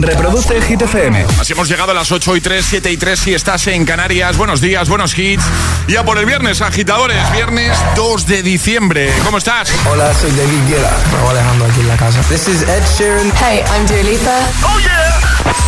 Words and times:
Reproduce 0.00 0.60
Hit 0.62 0.80
FM. 0.82 1.26
Así 1.38 1.52
hemos 1.52 1.68
llegado 1.68 1.90
a 1.92 1.94
las 1.94 2.10
8 2.10 2.36
y 2.36 2.40
3, 2.40 2.64
7 2.68 2.90
y 2.90 2.96
3 2.96 3.18
si 3.18 3.34
estás 3.34 3.66
en 3.66 3.84
Canarias. 3.84 4.36
Buenos 4.38 4.60
días, 4.62 4.88
buenos 4.88 5.16
hits. 5.18 5.44
Ya 5.88 6.04
por 6.04 6.16
el 6.18 6.24
viernes, 6.24 6.62
agitadores. 6.62 7.30
Viernes 7.32 7.76
2 7.96 8.26
de 8.26 8.42
diciembre. 8.42 9.12
¿Cómo 9.24 9.38
estás? 9.38 9.70
Hola, 9.90 10.14
soy 10.14 10.30
David 10.30 10.68
Guetta. 10.68 10.96
Me 11.12 11.28
Alejandro 11.28 11.66
aquí 11.66 11.80
en 11.80 11.88
la 11.88 11.96
casa. 11.96 12.20
This 12.22 12.48
is 12.48 12.62
Ed 12.62 12.82
Sheeran. 12.96 13.30
Hey, 13.36 13.62
I'm 13.74 13.86
Dua 13.86 14.02
Lipa. 14.02 14.38
¡Oh, 14.64 14.78
yeah! 14.80 15.20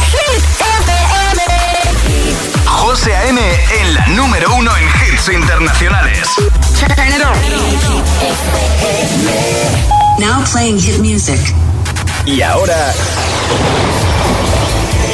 Hit 0.07 0.43
FM. 0.79 1.43
José 2.67 3.15
A.M. 3.15 3.41
en 3.81 3.95
la 3.95 4.07
número 4.09 4.55
uno 4.55 4.71
en 4.77 4.85
hits 4.85 5.29
internacionales. 5.29 6.29
Turn 6.79 7.09
it 7.09 7.23
on. 7.23 7.37
Now 10.19 10.43
playing 10.51 10.79
hit 10.79 10.99
music. 11.01 11.41
Y 12.27 12.43
ahora... 12.43 12.93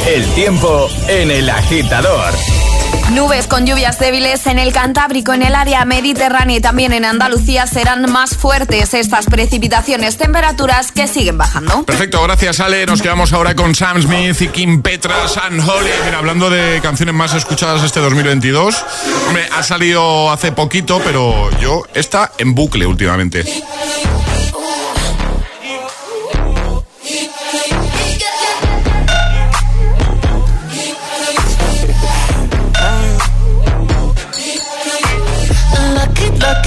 El 0.07 0.25
tiempo 0.33 0.89
en 1.07 1.29
el 1.29 1.49
agitador. 1.49 2.33
Nubes 3.11 3.47
con 3.47 3.65
lluvias 3.65 3.97
débiles 3.99 4.45
en 4.45 4.59
el 4.59 4.71
Cantábrico, 4.71 5.33
en 5.33 5.41
el 5.41 5.55
área 5.55 5.83
mediterránea 5.85 6.57
y 6.57 6.61
también 6.61 6.93
en 6.93 7.05
Andalucía 7.05 7.65
serán 7.65 8.11
más 8.11 8.37
fuertes 8.37 8.93
estas 8.93 9.25
precipitaciones, 9.25 10.17
temperaturas 10.17 10.91
que 10.91 11.07
siguen 11.07 11.37
bajando. 11.37 11.83
Perfecto, 11.83 12.21
gracias 12.21 12.59
Ale. 12.59 12.85
Nos 12.85 13.01
quedamos 13.01 13.33
ahora 13.33 13.55
con 13.55 13.73
Sam 13.73 14.01
Smith 14.01 14.41
y 14.41 14.47
Kim 14.49 14.81
Petra, 14.81 15.27
San 15.27 15.59
Holly. 15.59 15.89
Mira, 16.05 16.19
hablando 16.19 16.49
de 16.49 16.79
canciones 16.81 17.15
más 17.15 17.33
escuchadas 17.33 17.83
este 17.83 17.99
2022, 17.99 18.85
me 19.33 19.41
ha 19.57 19.63
salido 19.63 20.31
hace 20.31 20.51
poquito, 20.51 21.01
pero 21.03 21.49
yo 21.59 21.83
está 21.93 22.31
en 22.37 22.53
bucle 22.53 22.85
últimamente. 22.85 23.43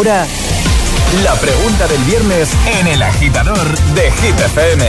Ahora, 0.00 0.26
la 1.24 1.34
pregunta 1.34 1.86
del 1.86 2.02
viernes 2.04 2.48
en 2.78 2.86
el 2.86 3.02
agitador 3.02 3.78
de 3.94 4.10
Hit 4.10 4.40
FM. 4.40 4.86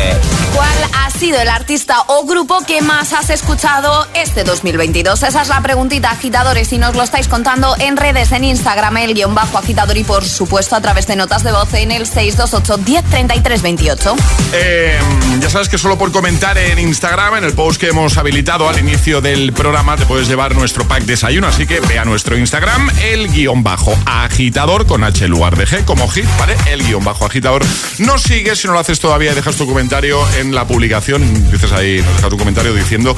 ¿Cuál 0.55 0.77
sido 1.21 1.39
el 1.39 1.49
artista 1.49 1.97
o 2.07 2.25
grupo 2.25 2.61
que 2.65 2.81
más 2.81 3.13
has 3.13 3.29
escuchado 3.29 4.07
este 4.15 4.43
2022? 4.43 5.21
Esa 5.21 5.43
es 5.43 5.49
la 5.49 5.61
preguntita, 5.61 6.09
agitadores, 6.09 6.73
y 6.73 6.79
nos 6.79 6.95
lo 6.95 7.03
estáis 7.03 7.27
contando 7.27 7.75
en 7.77 7.95
redes, 7.95 8.31
en 8.31 8.43
Instagram, 8.43 8.97
el 8.97 9.13
guion 9.13 9.35
bajo 9.35 9.59
agitador 9.59 9.95
y 9.97 10.03
por 10.03 10.25
supuesto 10.25 10.75
a 10.75 10.81
través 10.81 11.05
de 11.05 11.15
notas 11.15 11.43
de 11.43 11.51
voz 11.51 11.71
en 11.75 11.91
el 11.91 12.07
628 12.07 12.77
1033 12.79 13.61
28. 13.61 14.15
Eh, 14.53 14.99
ya 15.39 15.49
sabes 15.51 15.69
que 15.69 15.77
solo 15.77 15.95
por 15.95 16.11
comentar 16.11 16.57
en 16.57 16.79
Instagram, 16.79 17.35
en 17.35 17.43
el 17.43 17.53
post 17.53 17.79
que 17.79 17.89
hemos 17.89 18.17
habilitado 18.17 18.67
al 18.67 18.79
inicio 18.79 19.21
del 19.21 19.53
programa, 19.53 19.97
te 19.97 20.07
puedes 20.07 20.27
llevar 20.27 20.55
nuestro 20.55 20.87
pack 20.87 21.03
desayuno. 21.03 21.45
Así 21.45 21.67
que 21.67 21.81
ve 21.81 21.99
a 21.99 22.05
nuestro 22.05 22.35
Instagram, 22.35 22.89
el 23.03 23.27
guion 23.31 23.61
bajo 23.61 23.95
agitador 24.07 24.87
con 24.87 25.03
H 25.03 25.27
lugar 25.27 25.55
de 25.55 25.67
G, 25.67 25.85
como 25.85 26.07
hit, 26.09 26.25
¿vale? 26.39 26.55
El 26.65 26.83
guion 26.83 27.03
bajo 27.03 27.27
agitador. 27.27 27.63
Nos 27.99 28.23
sigues 28.23 28.57
si 28.57 28.65
no 28.65 28.73
lo 28.73 28.79
haces 28.79 28.99
todavía, 28.99 29.35
dejas 29.35 29.55
tu 29.55 29.67
comentario 29.67 30.19
en 30.39 30.55
la 30.55 30.65
publicación. 30.65 31.10
Dices 31.19 31.71
ahí, 31.73 32.01
nos 32.01 32.15
dejas 32.15 32.29
tu 32.29 32.37
comentario 32.37 32.73
diciendo 32.73 33.15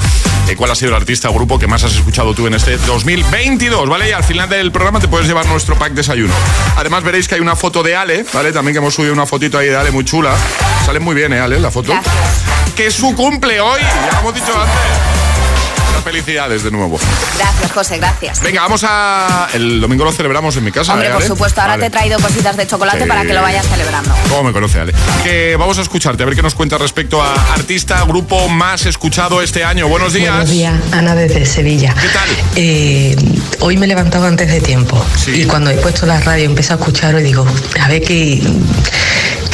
eh, 0.48 0.56
cuál 0.56 0.70
ha 0.70 0.74
sido 0.74 0.90
el 0.90 0.96
artista 0.96 1.30
o 1.30 1.34
grupo 1.34 1.58
que 1.58 1.66
más 1.68 1.84
has 1.84 1.94
escuchado 1.94 2.34
tú 2.34 2.46
en 2.46 2.54
este 2.54 2.76
2022, 2.78 3.88
¿vale? 3.88 4.08
Y 4.08 4.12
al 4.12 4.24
final 4.24 4.48
del 4.48 4.72
programa 4.72 4.98
te 4.98 5.06
puedes 5.06 5.28
llevar 5.28 5.46
nuestro 5.46 5.78
pack 5.78 5.92
desayuno. 5.92 6.34
Además 6.76 7.04
veréis 7.04 7.28
que 7.28 7.36
hay 7.36 7.40
una 7.40 7.54
foto 7.54 7.82
de 7.82 7.94
Ale, 7.94 8.24
¿vale? 8.32 8.52
También 8.52 8.74
que 8.74 8.78
hemos 8.78 8.94
subido 8.94 9.12
una 9.12 9.26
fotito 9.26 9.58
ahí 9.58 9.68
de 9.68 9.76
Ale 9.76 9.92
muy 9.92 10.04
chula. 10.04 10.34
Sale 10.84 10.98
muy 10.98 11.14
bien, 11.14 11.32
¿eh, 11.32 11.38
Ale, 11.38 11.60
la 11.60 11.70
foto? 11.70 11.92
Gracias. 11.92 12.74
Que 12.74 12.86
es 12.86 12.94
su 12.94 13.14
cumple 13.14 13.60
hoy, 13.60 13.80
ya 13.80 14.12
lo 14.12 14.18
hemos 14.20 14.34
dicho 14.34 14.52
antes. 14.60 15.23
Felicidades 16.04 16.62
de 16.62 16.70
nuevo. 16.70 16.98
Gracias, 17.38 17.72
José, 17.72 17.96
gracias. 17.98 18.40
Venga, 18.42 18.60
vamos 18.62 18.84
a... 18.86 19.48
El 19.54 19.80
domingo 19.80 20.04
lo 20.04 20.12
celebramos 20.12 20.54
en 20.56 20.64
mi 20.64 20.70
casa, 20.70 20.92
Hombre, 20.92 21.08
¿eh, 21.08 21.10
por 21.12 21.22
Ale? 21.22 21.26
supuesto, 21.28 21.60
ahora 21.62 21.72
Vale. 21.74 21.80
te 21.82 21.86
he 21.86 21.90
traído 21.90 22.18
cositas 22.20 22.56
de 22.56 22.66
chocolate 22.66 23.02
Sí. 23.02 23.08
para 23.08 23.22
que 23.24 23.32
lo 23.32 23.40
vayas 23.42 23.66
celebrando. 23.66 24.14
¿Cómo 24.28 24.44
me 24.44 24.52
conoce, 24.52 24.80
Ale? 24.80 24.92
Que 25.22 25.56
vamos 25.56 25.78
a 25.78 25.82
escucharte, 25.82 26.22
a 26.22 26.26
ver 26.26 26.34
qué 26.36 26.42
nos 26.42 26.54
cuenta 26.54 26.76
respecto 26.78 27.22
a 27.22 27.32
artista, 27.54 28.02
grupo 28.04 28.48
más 28.48 28.84
escuchado 28.86 29.40
este 29.42 29.64
año. 29.64 29.88
Buenos 29.88 30.12
días. 30.12 30.30
Buenos 30.34 30.50
días, 30.50 30.74
Ana 30.92 31.14
desde 31.14 31.46
Sevilla. 31.46 31.94
¿Qué 31.94 32.08
tal? 32.08 32.28
Eh, 32.56 33.16
hoy 33.60 33.76
me 33.78 33.86
he 33.86 33.88
levantado 33.88 34.26
antes 34.26 34.48
de 34.50 34.60
tiempo 34.60 35.02
Sí. 35.16 35.42
y 35.42 35.44
cuando 35.46 35.70
he 35.70 35.76
puesto 35.76 36.04
la 36.06 36.20
radio 36.20 36.44
empecé 36.44 36.74
a 36.74 36.76
escuchar 36.76 37.18
y 37.18 37.22
digo, 37.22 37.46
a 37.80 37.88
ver 37.88 38.02
qué, 38.02 38.42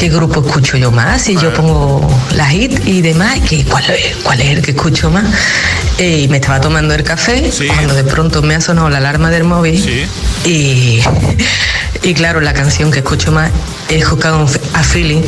qué 0.00 0.08
grupo 0.08 0.40
escucho 0.44 0.78
yo 0.78 0.90
más, 0.90 1.28
y 1.28 1.36
yo 1.36 1.52
pongo 1.52 2.00
la 2.34 2.46
hit 2.46 2.86
y 2.86 3.02
demás, 3.02 3.38
que 3.46 3.64
cuál, 3.66 3.84
es- 3.90 4.16
cuál 4.22 4.40
es 4.40 4.48
el 4.48 4.62
que 4.62 4.70
escucho 4.70 5.10
más. 5.10 5.24
Eh, 5.98 6.20
y 6.24 6.28
me 6.28 6.38
estaba 6.38 6.58
tomando 6.58 6.94
el 6.94 7.04
café 7.04 7.52
Sí. 7.52 7.66
cuando 7.66 7.94
de 7.94 8.04
pronto 8.04 8.40
me 8.40 8.54
ha 8.54 8.60
sonado 8.62 8.88
la 8.88 8.96
alarma 8.96 9.28
del 9.30 9.44
móvil. 9.44 9.78
Sí. 9.78 10.06
Y, 10.48 11.00
y 12.02 12.14
claro, 12.14 12.40
la 12.40 12.54
canción 12.54 12.90
que 12.90 13.00
escucho 13.00 13.30
más 13.30 13.50
es 13.90 14.02
Hookah 14.06 14.46
a 14.72 14.82
Feeling, 14.82 15.20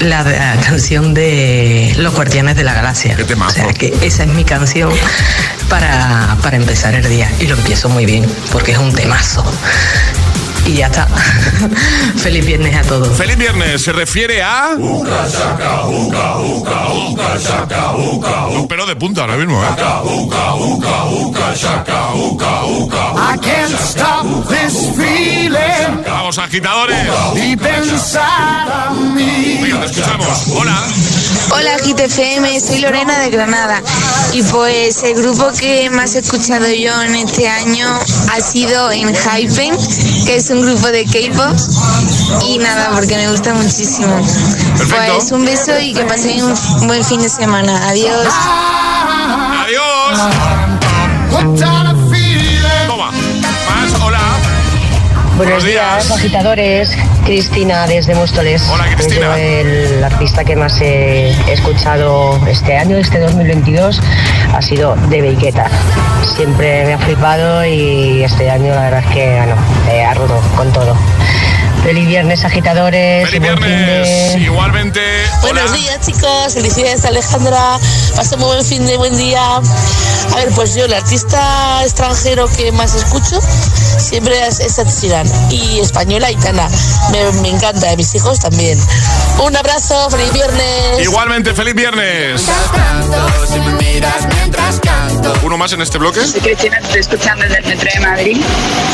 la, 0.00 0.24
la 0.24 0.56
canción 0.60 1.14
de 1.14 1.94
Los 1.98 2.12
Guardianes 2.14 2.56
de 2.56 2.64
la 2.64 2.74
Galaxia. 2.74 3.16
O 3.46 3.50
sea 3.50 3.72
que 3.72 3.94
esa 4.02 4.24
es 4.24 4.28
mi 4.30 4.42
canción 4.44 4.90
para, 5.68 6.36
para 6.42 6.56
empezar 6.56 6.96
el 6.96 7.08
día. 7.08 7.30
Y 7.38 7.46
lo 7.46 7.54
empiezo 7.56 7.88
muy 7.88 8.06
bien, 8.06 8.26
porque 8.50 8.72
es 8.72 8.78
un 8.78 8.92
temazo. 8.92 9.44
Y 10.66 10.74
ya 10.74 10.86
está. 10.86 11.06
Feliz 12.16 12.44
viernes 12.44 12.74
a 12.74 12.82
todos. 12.82 13.16
Feliz 13.16 13.36
viernes, 13.38 13.82
se 13.82 13.92
refiere 13.92 14.42
a. 14.42 14.76
Pero 18.68 18.86
de 18.86 18.96
punta 18.96 19.20
ahora 19.22 19.36
mismo, 19.36 19.62
¿eh? 19.62 19.66
I 23.18 23.38
can't 23.38 23.72
stop 23.80 24.26
this 24.48 24.90
feeling 24.96 26.04
Vamos, 26.06 26.38
agitadores. 26.38 26.96
deep 27.34 27.60
inside 27.62 28.68
of 28.68 28.98
me. 29.14 29.60
Venga, 29.62 29.80
te 29.80 29.86
escuchamos. 29.86 30.15
Hola. 31.52 31.76
GTFM, 31.86 32.60
soy 32.60 32.80
Lorena 32.80 33.18
de 33.20 33.30
Granada 33.30 33.80
y 34.32 34.42
pues 34.42 35.04
el 35.04 35.14
grupo 35.14 35.52
que 35.52 35.88
más 35.90 36.16
he 36.16 36.18
escuchado 36.18 36.66
yo 36.66 37.00
en 37.02 37.14
este 37.14 37.48
año 37.48 37.86
ha 38.32 38.40
sido 38.40 38.90
en 38.90 39.14
Hypen, 39.14 39.76
que 40.24 40.36
es 40.36 40.50
un 40.50 40.62
grupo 40.62 40.88
de 40.88 41.04
K-pop 41.04 41.56
y 42.44 42.58
nada, 42.58 42.90
porque 42.92 43.14
me 43.16 43.30
gusta 43.30 43.54
muchísimo. 43.54 44.16
Perfecto. 44.76 45.14
Pues 45.14 45.30
un 45.30 45.44
beso 45.44 45.78
y 45.80 45.94
que 45.94 46.04
pasen 46.06 46.42
un 46.42 46.86
buen 46.88 47.04
fin 47.04 47.20
de 47.20 47.28
semana. 47.28 47.88
Adiós. 47.88 48.26
Adiós. 49.62 50.18
Buenos 55.36 55.64
días, 55.64 56.10
agitadores. 56.10 56.96
Cristina 57.26 57.86
desde 57.86 58.14
Móstoles. 58.14 58.66
Hola, 58.72 58.86
Cristina. 58.94 59.26
Yo 59.26 59.34
el 59.34 60.02
artista 60.02 60.44
que 60.44 60.56
más 60.56 60.80
he 60.80 61.30
escuchado 61.52 62.40
este 62.48 62.76
año, 62.78 62.96
este 62.96 63.18
2022, 63.18 64.00
ha 64.54 64.62
sido 64.62 64.96
de 65.10 65.20
Beiqueta. 65.20 65.68
Siempre 66.24 66.86
me 66.86 66.94
ha 66.94 66.98
flipado 66.98 67.66
y 67.66 68.22
este 68.22 68.48
año 68.50 68.74
la 68.74 68.82
verdad 68.84 69.04
es 69.06 69.14
que 69.14 69.36
bueno, 69.36 69.56
eh, 69.90 70.04
ha 70.04 70.14
roto 70.14 70.40
con 70.56 70.72
todo. 70.72 70.96
Feliz 71.82 72.06
viernes, 72.08 72.44
agitadores. 72.44 73.28
Feliz 73.30 73.40
buen 73.40 73.58
viernes. 73.60 74.34
de- 74.34 74.40
Igualmente. 74.40 75.00
Hola. 75.42 75.62
Buenos 75.62 75.72
días 75.74 76.00
chicos, 76.04 76.54
felicidades 76.54 77.04
Alejandra, 77.04 77.78
pasa 78.16 78.36
muy 78.36 78.46
buen 78.46 78.64
fin 78.64 78.84
de 78.86 78.96
buen 78.96 79.16
día. 79.16 79.40
A 79.56 80.34
ver, 80.36 80.48
pues 80.56 80.74
yo 80.74 80.84
el 80.84 80.92
artista 80.92 81.82
extranjero 81.84 82.48
que 82.56 82.72
más 82.72 82.94
escucho 82.96 83.40
siempre 83.98 84.34
es, 84.46 84.58
es 84.58 84.78
Ed 84.78 84.88
Sheeran 84.88 85.30
y 85.50 85.78
española 85.78 86.30
Itana. 86.30 86.68
Me, 87.12 87.40
me 87.40 87.48
encanta, 87.50 87.94
mis 87.96 88.12
hijos 88.16 88.40
también. 88.40 88.78
Un 89.44 89.56
abrazo, 89.56 90.10
feliz 90.10 90.32
viernes. 90.32 91.00
Igualmente, 91.00 91.54
feliz 91.54 91.74
viernes. 91.74 92.42
¿Uno 95.42 95.56
más 95.56 95.72
en 95.72 95.80
este 95.82 95.98
bloque? 95.98 96.26
Soy 96.26 96.40
Cristina, 96.40 96.78
estoy 96.78 97.00
escuchando 97.00 97.44
desde 97.44 97.58
el 97.58 97.66
metro 97.66 97.88
de 97.94 98.00
Madrid 98.00 98.36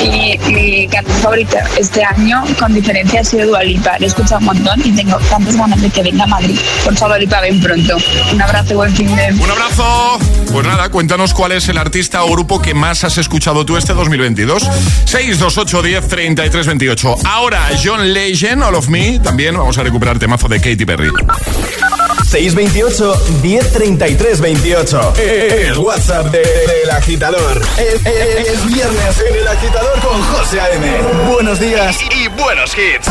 y 0.02 0.38
mi 0.38 0.88
canción 0.88 1.16
favorita 1.20 1.64
este 1.78 2.04
año, 2.04 2.44
con 2.58 2.71
diferencia, 2.74 3.20
ha 3.20 3.24
sido 3.24 3.46
Dua 3.46 3.62
Lipa. 3.62 3.96
Lo 3.98 4.04
he 4.04 4.08
escuchado 4.08 4.38
un 4.38 4.46
montón 4.46 4.80
y 4.84 4.92
tengo 4.92 5.16
tantas 5.30 5.56
ganas 5.56 5.80
de 5.80 5.90
que 5.90 6.02
venga 6.02 6.24
a 6.24 6.26
Madrid. 6.26 6.58
Por 6.84 6.96
favor, 6.96 7.18
Lipa, 7.18 7.40
ven 7.40 7.60
pronto. 7.60 7.96
Un 8.32 8.42
abrazo 8.42 8.74
buen 8.74 8.94
fin 8.94 9.14
de... 9.14 9.32
Un 9.32 9.50
abrazo. 9.50 10.18
Pues 10.52 10.66
nada, 10.66 10.88
cuéntanos 10.90 11.34
cuál 11.34 11.52
es 11.52 11.68
el 11.68 11.78
artista 11.78 12.24
o 12.24 12.30
grupo 12.30 12.60
que 12.60 12.74
más 12.74 13.04
has 13.04 13.18
escuchado 13.18 13.64
tú 13.64 13.76
este 13.76 13.94
2022. 13.94 14.62
628 15.04 15.82
10 15.82 16.08
33 16.08 16.66
28. 16.66 17.16
Ahora, 17.24 17.68
John 17.82 18.12
Legend, 18.12 18.62
All 18.62 18.74
of 18.74 18.88
Me. 18.88 19.18
También 19.18 19.56
vamos 19.56 19.78
a 19.78 19.82
recuperar 19.82 20.18
temazo 20.18 20.48
de 20.48 20.60
Katy 20.60 20.84
Perry. 20.84 21.10
628 22.32 23.14
1033 23.42 24.40
28. 24.40 25.12
El 25.18 25.76
WhatsApp 25.78 26.28
de- 26.30 26.38
del 26.38 26.90
agitador. 26.90 27.60
Es, 27.76 27.94
es- 28.06 28.48
es 28.48 28.66
viernes 28.66 29.22
en 29.28 29.36
el 29.36 29.46
agitador 29.48 30.00
con 30.00 30.22
José 30.22 30.58
A.M. 30.58 30.86
Buenos 31.30 31.60
días 31.60 31.98
y 32.10 32.28
buenos 32.28 32.72
hits. 32.74 33.10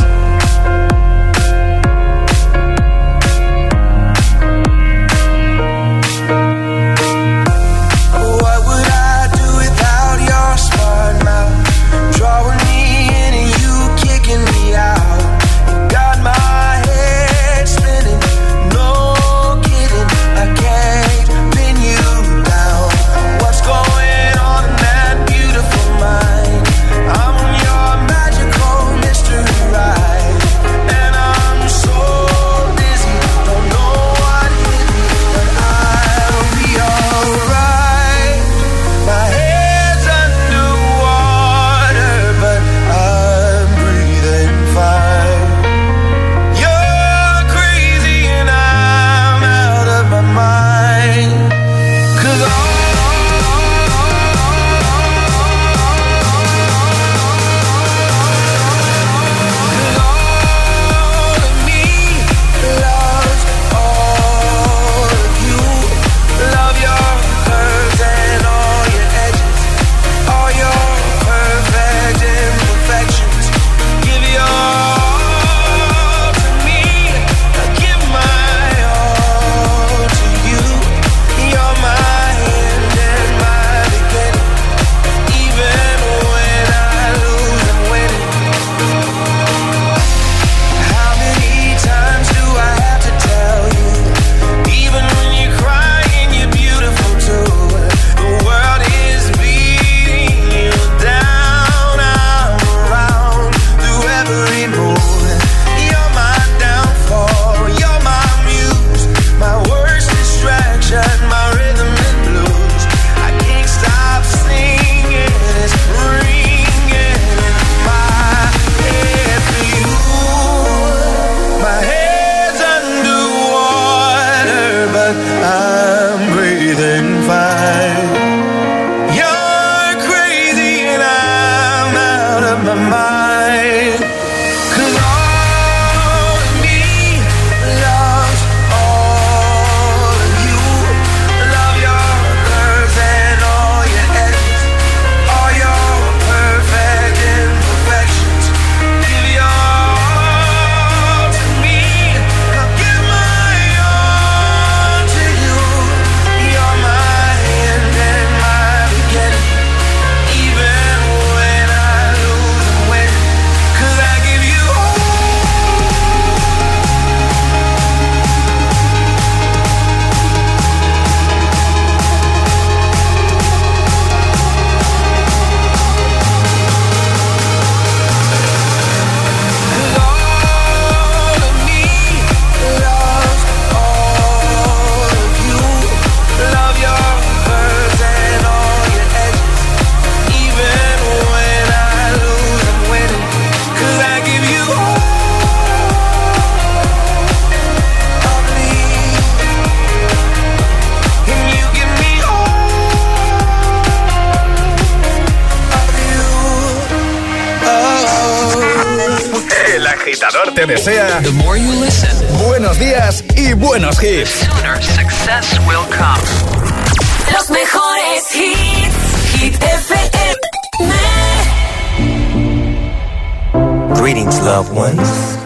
Loved 224.41 224.73
ones. 224.73 225.37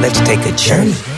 Let's 0.00 0.20
take 0.20 0.46
a 0.46 0.54
journey. 0.56 1.17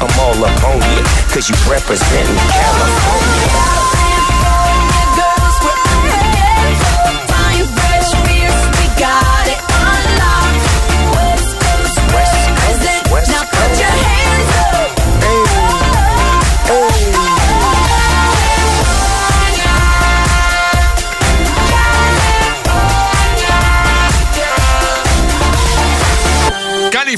I'm 0.00 0.18
all 0.18 0.44
up 0.44 0.64
on 0.64 0.80
you, 0.96 1.02
cause 1.28 1.48
you 1.50 1.56
representing 1.70 2.36
California. 2.36 3.89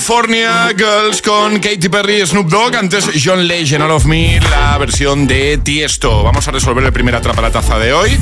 California 0.02 0.68
Girls 0.76 1.22
con 1.22 1.60
Katy 1.60 1.88
Perry 1.88 2.22
y 2.22 2.26
Snoop 2.26 2.50
Dogg. 2.50 2.74
Antes 2.74 3.08
John 3.24 3.46
Legend, 3.46 3.84
All 3.84 3.92
of 3.92 4.04
Me, 4.04 4.40
la 4.40 4.76
versión 4.76 5.28
de 5.28 5.58
Tiesto. 5.58 6.24
Vamos 6.24 6.48
a 6.48 6.50
resolver 6.50 6.82
el 6.82 6.92
primer 6.92 7.14
atrapa 7.14 7.40
la 7.40 7.52
taza 7.52 7.78
de 7.78 7.92
hoy. 7.92 8.18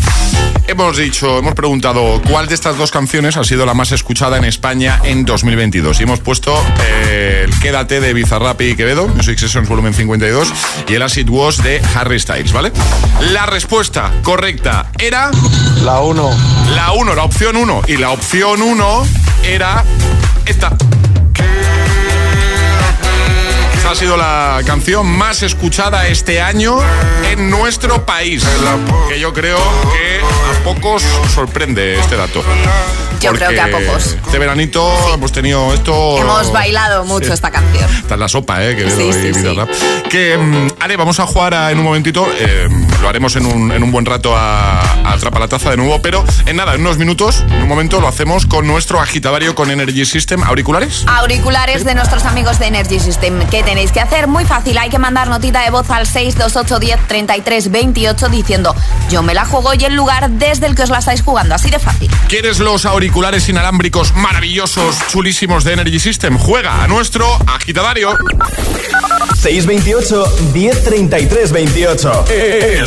Hemos 0.67 0.99
dicho, 0.99 1.39
hemos 1.39 1.55
preguntado 1.55 2.21
cuál 2.29 2.49
de 2.49 2.55
estas 2.55 2.77
dos 2.77 2.91
canciones 2.91 3.39
ha 3.39 3.45
sido 3.45 3.65
la 3.65 3.73
más 3.73 3.93
escuchada 3.93 4.37
en 4.37 4.45
España 4.45 5.01
en 5.05 5.25
2022. 5.25 6.01
Y 6.01 6.03
hemos 6.03 6.21
puesto 6.21 6.55
eh, 6.83 7.47
el 7.47 7.61
Quédate 7.61 8.01
de 8.01 8.13
Bizarrap 8.13 8.61
y 8.61 8.77
Quevedo, 8.77 9.09
Music 9.09 9.39
Sessions 9.39 9.67
volumen 9.67 9.95
52, 9.95 10.53
y 10.87 10.95
el 10.97 11.01
Acid 11.01 11.31
Was 11.31 11.63
de 11.63 11.81
Harry 11.95 12.21
Styles, 12.21 12.53
¿vale? 12.53 12.73
La 13.33 13.47
respuesta 13.47 14.13
correcta 14.23 14.91
era... 14.99 15.31
La 15.83 16.01
1. 16.01 16.31
La 16.75 16.93
1, 16.93 17.15
la 17.15 17.25
opción 17.25 17.57
1. 17.57 17.85
Y 17.89 17.97
la 17.97 18.11
opción 18.11 18.61
1 18.61 19.07
era 19.45 19.83
esta. 20.45 20.77
Ha 23.91 23.95
sido 23.97 24.17
la 24.17 24.61
canción 24.65 25.05
más 25.05 25.43
escuchada 25.43 26.07
este 26.07 26.41
año 26.41 26.79
en 27.29 27.51
nuestro 27.51 28.07
país. 28.07 28.45
Que 29.09 29.19
yo 29.19 29.33
creo 29.33 29.57
que 29.57 30.21
a 30.21 30.63
pocos 30.65 31.03
sorprende 31.35 31.99
este 31.99 32.15
dato. 32.17 32.45
Yo 33.21 33.33
creo 33.33 33.51
que 33.51 33.61
a 33.61 33.69
pocos. 33.69 34.17
Este 34.25 34.39
veranito 34.39 34.89
hemos 35.13 35.33
tenido 35.33 35.75
esto. 35.75 36.17
Hemos 36.19 36.53
bailado 36.53 37.05
mucho 37.05 37.27
Sí. 37.27 37.33
esta 37.33 37.51
canción. 37.51 37.91
Está 37.97 38.15
en 38.15 38.21
la 38.21 38.29
sopa, 38.29 38.65
¿eh? 38.65 38.77
Que, 38.77 38.89
Sí, 38.91 39.03
ahí, 39.03 39.13
sí. 39.13 39.33
Bizarrap. 39.33 39.69
que 40.09 40.39
mm, 40.39 40.69
Ale, 40.81 40.97
vamos 40.97 41.19
a 41.19 41.27
jugar 41.27 41.53
a- 41.55 41.71
en 41.73 41.79
un 41.79 41.85
momentito. 41.85 42.27
eh, 42.39 42.69
lo 43.01 43.09
haremos 43.09 43.37
en 43.37 43.47
un, 43.47 43.73
en 43.73 43.83
un 43.83 43.91
buen 43.93 44.07
rato 44.07 44.37
a, 44.37 44.81
a 44.81 45.13
Atrapa 45.13 45.39
la 45.39 45.49
Taza 45.49 45.71
de 45.71 45.77
nuevo. 45.77 46.01
Pero 46.03 46.25
en 46.47 46.57
nada, 46.57 46.75
en 46.75 46.81
unos 46.83 46.99
minutos, 46.99 47.45
en 47.51 47.63
un 47.63 47.69
momento, 47.69 48.01
lo 48.01 48.09
hacemos 48.09 48.47
con 48.47 48.67
nuestro 48.67 49.01
agitadario 49.01 49.55
con 49.55 49.71
Energy 49.71 50.05
System. 50.05 50.43
¿Auriculares? 50.43 51.05
Auriculares 51.07 51.85
de 51.85 51.95
nuestros 51.95 52.25
amigos 52.25 52.59
de 52.59 52.67
Energy 52.67 53.01
System. 53.01 53.47
¿Qué 53.49 53.63
tenéis 53.63 53.93
que 53.93 54.01
hacer? 54.01 54.27
Muy 54.27 54.45
fácil, 54.45 54.79
hay 54.79 54.91
que 54.91 54.99
mandar 54.99 55.29
notita 55.29 55.63
de 55.63 55.71
voz 55.71 55.91
al 55.91 56.07
628 56.07 56.79
10 56.79 57.07
33 57.07 57.71
28 57.71 58.29
diciendo 58.29 58.75
yo 59.11 59.23
me 59.23 59.35
la 59.35 59.45
juego 59.45 59.75
y 59.75 59.85
el 59.85 59.95
lugar 59.95 60.31
desde 60.31 60.67
el 60.67 60.75
que 60.75 60.83
os 60.83 60.91
la 60.91 60.99
estáis 60.99 61.23
jugando. 61.23 61.55
Así 61.55 61.71
de 61.71 61.79
fácil. 61.79 62.11
¿Quieres 62.29 62.59
los 62.61 62.85
auriculares 62.85 63.49
inalámbricos 63.49 64.15
maravillosos, 64.15 64.97
chulísimos 65.09 65.65
de 65.65 65.73
Energy 65.73 65.99
System? 65.99 66.39
Juega 66.39 66.83
a 66.85 66.89
nuestro 66.89 67.27
agitadario. 67.47 68.17
628 69.35 70.53
1033 70.53 71.53
28. 71.53 72.25
El 72.29 72.87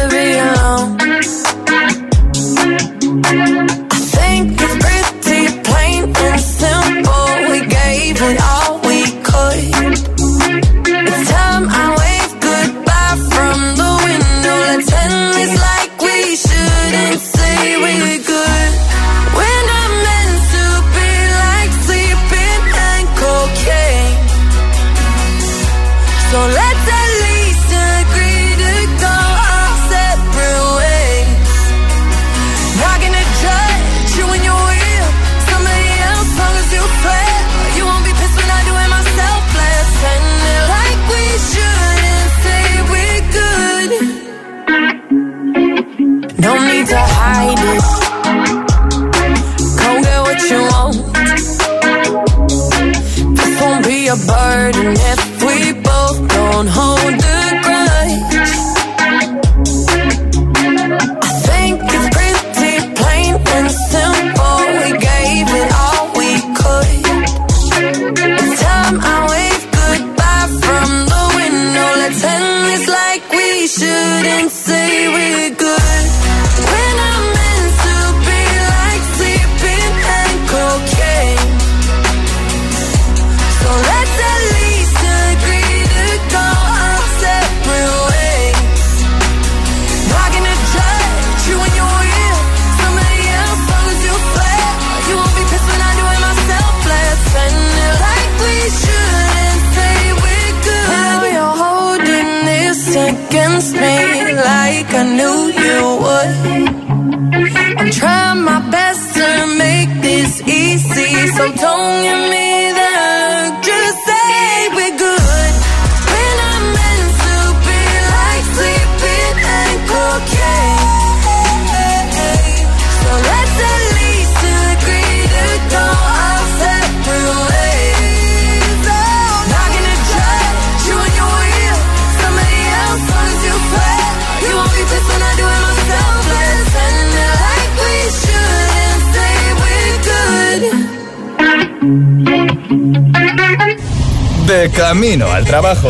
De 144.61 144.69
camino 144.69 145.25
al 145.31 145.43
trabajo. 145.43 145.89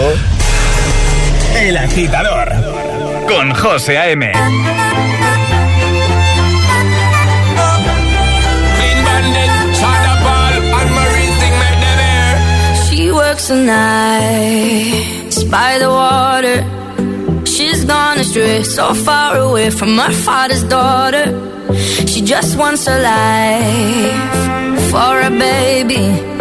El 1.58 1.76
agitador. 1.76 2.50
Con 3.28 3.54
José 3.54 3.98
A.M. 3.98 4.32
She 12.86 13.12
works 13.12 13.50
the 13.50 13.56
nights 13.56 15.44
by 15.44 15.78
the 15.78 15.90
water. 15.90 16.64
She's 17.46 17.84
gone 17.84 18.20
astray, 18.20 18.64
so 18.64 18.94
far 18.94 19.36
away 19.36 19.70
from 19.70 19.98
her 19.98 20.14
father's 20.14 20.64
daughter. 20.64 21.26
She 22.08 22.22
just 22.22 22.58
wants 22.58 22.88
a 22.88 22.98
life 23.02 24.92
for 24.92 25.20
a 25.20 25.30
baby. 25.30 26.41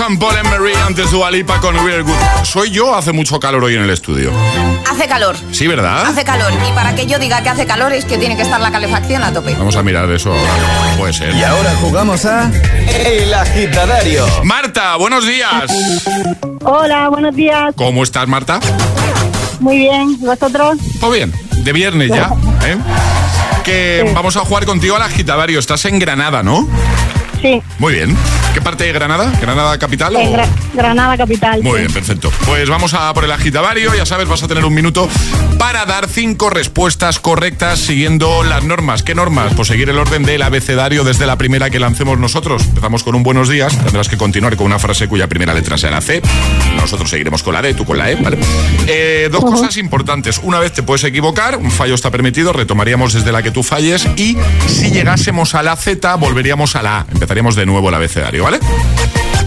San 0.00 0.18
Paul 0.18 0.34
and 0.34 0.48
antes 0.86 1.10
con 1.60 1.74
Real 1.84 2.02
Good. 2.02 2.14
¿Soy 2.44 2.70
yo? 2.70 2.94
Hace 2.94 3.12
mucho 3.12 3.38
calor 3.38 3.64
hoy 3.64 3.74
en 3.74 3.82
el 3.82 3.90
estudio. 3.90 4.32
Hace 4.90 5.06
calor. 5.06 5.36
Sí, 5.52 5.66
¿verdad? 5.66 6.06
Hace 6.06 6.24
calor. 6.24 6.50
Y 6.66 6.72
para 6.72 6.94
que 6.94 7.04
yo 7.04 7.18
diga 7.18 7.42
que 7.42 7.50
hace 7.50 7.66
calor 7.66 7.92
es 7.92 8.06
que 8.06 8.16
tiene 8.16 8.34
que 8.34 8.40
estar 8.40 8.58
la 8.62 8.72
calefacción 8.72 9.22
a 9.22 9.30
tope. 9.30 9.54
Vamos 9.56 9.76
a 9.76 9.82
mirar 9.82 10.10
eso 10.10 10.32
ahora. 10.32 10.96
Puede 10.96 11.12
ser. 11.12 11.34
Y 11.34 11.42
ahora 11.42 11.76
jugamos 11.82 12.24
a 12.24 12.50
El 12.88 13.34
Agitadario. 13.34 14.26
Marta, 14.42 14.96
buenos 14.96 15.26
días. 15.26 15.70
Hola, 16.64 17.10
buenos 17.10 17.36
días. 17.36 17.74
¿Cómo 17.76 18.02
estás, 18.02 18.26
Marta? 18.26 18.58
Muy 19.60 19.76
bien. 19.76 20.16
¿Y 20.18 20.24
vosotros? 20.24 20.78
Todo 20.98 21.10
bien. 21.10 21.30
De 21.58 21.74
viernes 21.74 22.08
ya. 22.08 22.30
¿eh? 22.64 22.78
Que 23.64 24.10
vamos 24.14 24.34
a 24.38 24.40
jugar 24.46 24.64
contigo 24.64 24.96
al 24.96 25.02
agitadario. 25.02 25.58
Estás 25.58 25.84
en 25.84 25.98
Granada, 25.98 26.42
¿no? 26.42 26.66
Sí, 27.40 27.62
Muy 27.78 27.94
bien. 27.94 28.16
¿Qué 28.52 28.60
parte 28.60 28.84
de 28.84 28.92
Granada? 28.92 29.32
¿Granada 29.40 29.78
capital? 29.78 30.14
o- 30.16 30.18
Gra- 30.32 30.46
Granada 30.74 31.16
Capital. 31.16 31.62
Muy 31.62 31.72
sí. 31.72 31.78
bien, 31.78 31.92
perfecto. 31.92 32.32
Pues 32.46 32.68
vamos 32.68 32.92
a 32.94 33.12
por 33.14 33.24
el 33.24 33.30
agitadario. 33.32 33.94
Ya 33.94 34.04
sabes, 34.04 34.28
vas 34.28 34.42
a 34.42 34.48
tener 34.48 34.64
un 34.64 34.74
minuto 34.74 35.08
para 35.58 35.86
dar 35.86 36.08
cinco 36.08 36.50
respuestas 36.50 37.20
correctas 37.20 37.78
siguiendo 37.78 38.42
las 38.42 38.64
normas. 38.64 39.02
¿Qué 39.02 39.14
normas? 39.14 39.52
Pues 39.54 39.68
seguir 39.68 39.88
el 39.88 39.98
orden 39.98 40.24
del 40.24 40.42
abecedario 40.42 41.04
desde 41.04 41.26
la 41.26 41.36
primera 41.38 41.70
que 41.70 41.78
lancemos 41.78 42.18
nosotros. 42.18 42.64
Empezamos 42.66 43.04
con 43.04 43.14
un 43.14 43.22
buenos 43.22 43.48
días. 43.48 43.76
Tendrás 43.78 44.08
que 44.08 44.16
continuar 44.16 44.56
con 44.56 44.66
una 44.66 44.78
frase 44.80 45.06
cuya 45.08 45.28
primera 45.28 45.54
letra 45.54 45.78
sea 45.78 45.90
la 45.92 46.00
C. 46.00 46.20
Nosotros 46.76 47.08
seguiremos 47.08 47.42
con 47.44 47.54
la 47.54 47.62
D, 47.62 47.74
tú 47.74 47.84
con 47.84 47.98
la 47.98 48.10
E, 48.10 48.16
¿vale? 48.16 48.38
Eh, 48.88 49.28
dos 49.30 49.44
cosas 49.44 49.76
importantes. 49.76 50.40
Una 50.42 50.58
vez 50.58 50.72
te 50.72 50.82
puedes 50.82 51.04
equivocar, 51.04 51.56
un 51.56 51.70
fallo 51.70 51.94
está 51.94 52.10
permitido, 52.10 52.52
retomaríamos 52.52 53.12
desde 53.12 53.30
la 53.32 53.42
que 53.42 53.50
tú 53.52 53.62
falles 53.62 54.06
y 54.16 54.36
si 54.66 54.90
llegásemos 54.90 55.54
a 55.54 55.62
la 55.62 55.76
Z, 55.76 56.14
volveríamos 56.16 56.74
a 56.76 56.82
la 56.82 56.98
A. 57.00 57.06
Empezaríamos 57.30 57.54
de 57.54 57.64
nuevo 57.64 57.88
el 57.90 57.94
abecedario, 57.94 58.42
¿vale? 58.42 58.58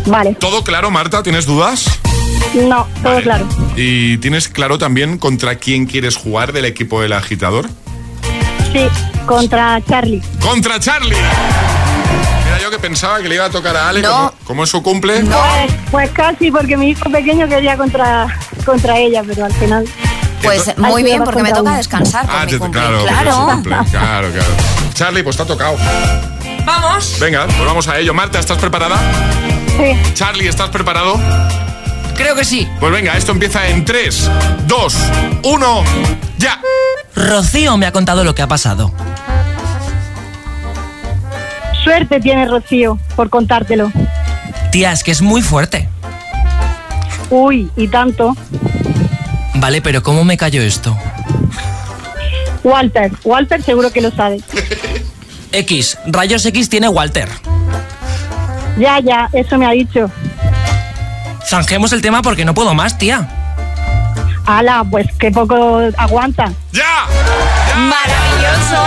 Vale. 0.06 0.36
¿Todo 0.36 0.64
claro, 0.64 0.90
Marta? 0.90 1.22
¿Tienes 1.22 1.46
dudas? 1.46 2.00
No, 2.54 2.88
todo 3.04 3.22
claro. 3.22 3.46
¿Y 3.76 4.20
tienes 4.20 4.48
claro 4.48 4.78
también 4.78 5.18
contra 5.18 5.56
quién 5.56 5.86
quieres 5.86 6.16
jugar 6.16 6.54
del 6.54 6.64
equipo 6.64 7.02
del 7.02 7.12
agitador? 7.12 7.68
Sí, 8.72 8.88
contra 9.26 9.82
Charlie. 9.86 10.22
¡Contra 10.40 10.80
Charlie! 10.80 11.14
Mira, 12.46 12.62
yo 12.62 12.72
que 12.72 12.80
pensaba 12.80 13.20
que 13.22 13.28
le 13.28 13.36
iba 13.36 13.44
a 13.48 13.50
tocar 13.50 13.76
a 13.76 13.90
Ale, 13.90 14.02
No. 14.02 14.10
como, 14.10 14.32
como 14.46 14.64
es 14.64 14.70
su 14.70 14.82
cumple. 14.82 15.20
Pues, 15.20 15.74
pues 15.92 16.10
casi, 16.12 16.52
porque 16.52 16.78
mi 16.78 16.92
hijo 16.92 17.10
pequeño 17.10 17.50
quería 17.50 17.76
contra, 17.76 18.28
contra 18.66 18.98
ella, 18.98 19.24
pero 19.28 19.44
al 19.44 19.54
final. 19.56 19.86
Pues 20.42 20.74
muy 20.78 21.04
bien, 21.04 21.22
porque 21.26 21.44
me 21.44 21.52
toca 21.52 21.76
descansar 21.76 22.26
Ah, 22.30 22.44
mi 22.46 22.52
te- 22.52 22.60
claro, 22.60 23.04
Claro. 23.06 23.62
claro, 23.62 24.30
claro. 24.32 24.32
Charlie, 24.94 25.22
pues 25.24 25.36
te 25.36 25.44
ha 25.44 25.46
tocado. 25.46 25.76
Vamos. 26.66 27.18
Venga, 27.20 27.46
pues 27.48 27.66
vamos 27.66 27.88
a 27.88 28.00
ello. 28.00 28.14
Marta, 28.14 28.40
¿estás 28.40 28.58
preparada? 28.58 28.98
Sí. 29.78 30.14
Charlie, 30.14 30.48
¿estás 30.48 30.70
preparado? 30.70 31.20
Creo 32.16 32.36
que 32.36 32.46
sí. 32.46 32.68
Pues 32.80 32.92
venga, 32.92 33.18
esto 33.18 33.32
empieza 33.32 33.68
en 33.68 33.84
3, 33.86 34.30
2, 34.68 34.96
1, 35.44 35.84
ya. 36.38 36.60
Rocío 37.16 37.78
me 37.78 37.86
ha 37.86 37.92
contado 37.92 38.24
lo 38.24 38.36
que 38.36 38.42
ha 38.42 38.48
pasado. 38.48 38.94
Suerte 41.84 42.20
tiene 42.20 42.46
Rocío 42.46 42.98
por 43.16 43.30
contártelo. 43.30 43.92
Tía, 44.72 44.92
es 44.92 45.04
que 45.04 45.12
es 45.12 45.22
muy 45.22 45.42
fuerte. 45.42 45.90
Uy, 47.30 47.70
y 47.76 47.88
tanto. 47.88 48.36
Vale, 49.56 49.82
pero 49.82 50.02
¿cómo 50.02 50.24
me 50.24 50.38
cayó 50.38 50.62
esto? 50.62 50.98
Walter, 52.64 53.12
Walter 53.24 53.62
seguro 53.62 53.92
que 53.92 54.02
lo 54.02 54.12
sabe. 54.12 54.40
X, 55.54 55.98
rayos 56.08 56.46
X 56.46 56.70
tiene 56.70 56.90
Walter. 56.90 57.30
Ya, 58.78 59.00
ya, 59.00 59.30
eso 59.34 59.58
me 59.58 59.66
ha 59.68 59.72
dicho. 59.72 60.10
Zanjemos 61.48 61.94
el 61.94 62.02
tema 62.02 62.22
porque 62.22 62.44
no 62.46 62.54
puedo 62.54 62.74
más, 62.74 62.98
tía. 62.98 63.28
Ala, 64.46 64.84
pues 64.90 65.08
qué 65.20 65.32
poco 65.32 65.80
aguanta. 65.98 66.52
¡Ya! 66.72 67.06
¡Maravilloso! 67.78 68.84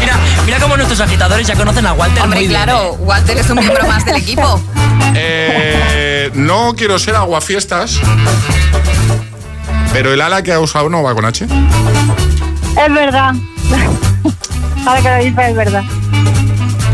Mira, 0.00 0.16
mira 0.44 0.58
cómo 0.60 0.76
nuestros 0.76 1.00
agitadores 1.00 1.46
ya 1.46 1.54
conocen 1.54 1.86
a 1.86 1.92
Walter 1.92 2.22
Hombre, 2.22 2.40
muy 2.40 2.48
bien. 2.48 2.62
claro, 2.62 2.92
Walter 3.00 3.38
es 3.38 3.50
un 3.50 3.58
miembro 3.58 3.86
más 3.86 4.04
del 4.04 4.16
equipo. 4.16 4.60
Eh, 5.20 6.30
no 6.34 6.74
quiero 6.76 6.98
ser 6.98 7.14
aguafiestas, 7.16 7.98
pero 9.92 10.12
el 10.12 10.20
ala 10.20 10.42
que 10.42 10.52
ha 10.52 10.60
usado 10.60 10.88
no 10.88 11.02
va 11.02 11.14
con 11.14 11.24
H. 11.24 11.44
Es 11.44 12.94
verdad. 12.94 13.34
Ahora 14.86 15.02
que 15.02 15.08
lo 15.08 15.16
dices, 15.24 15.48
es 15.50 15.56
verdad. 15.56 15.82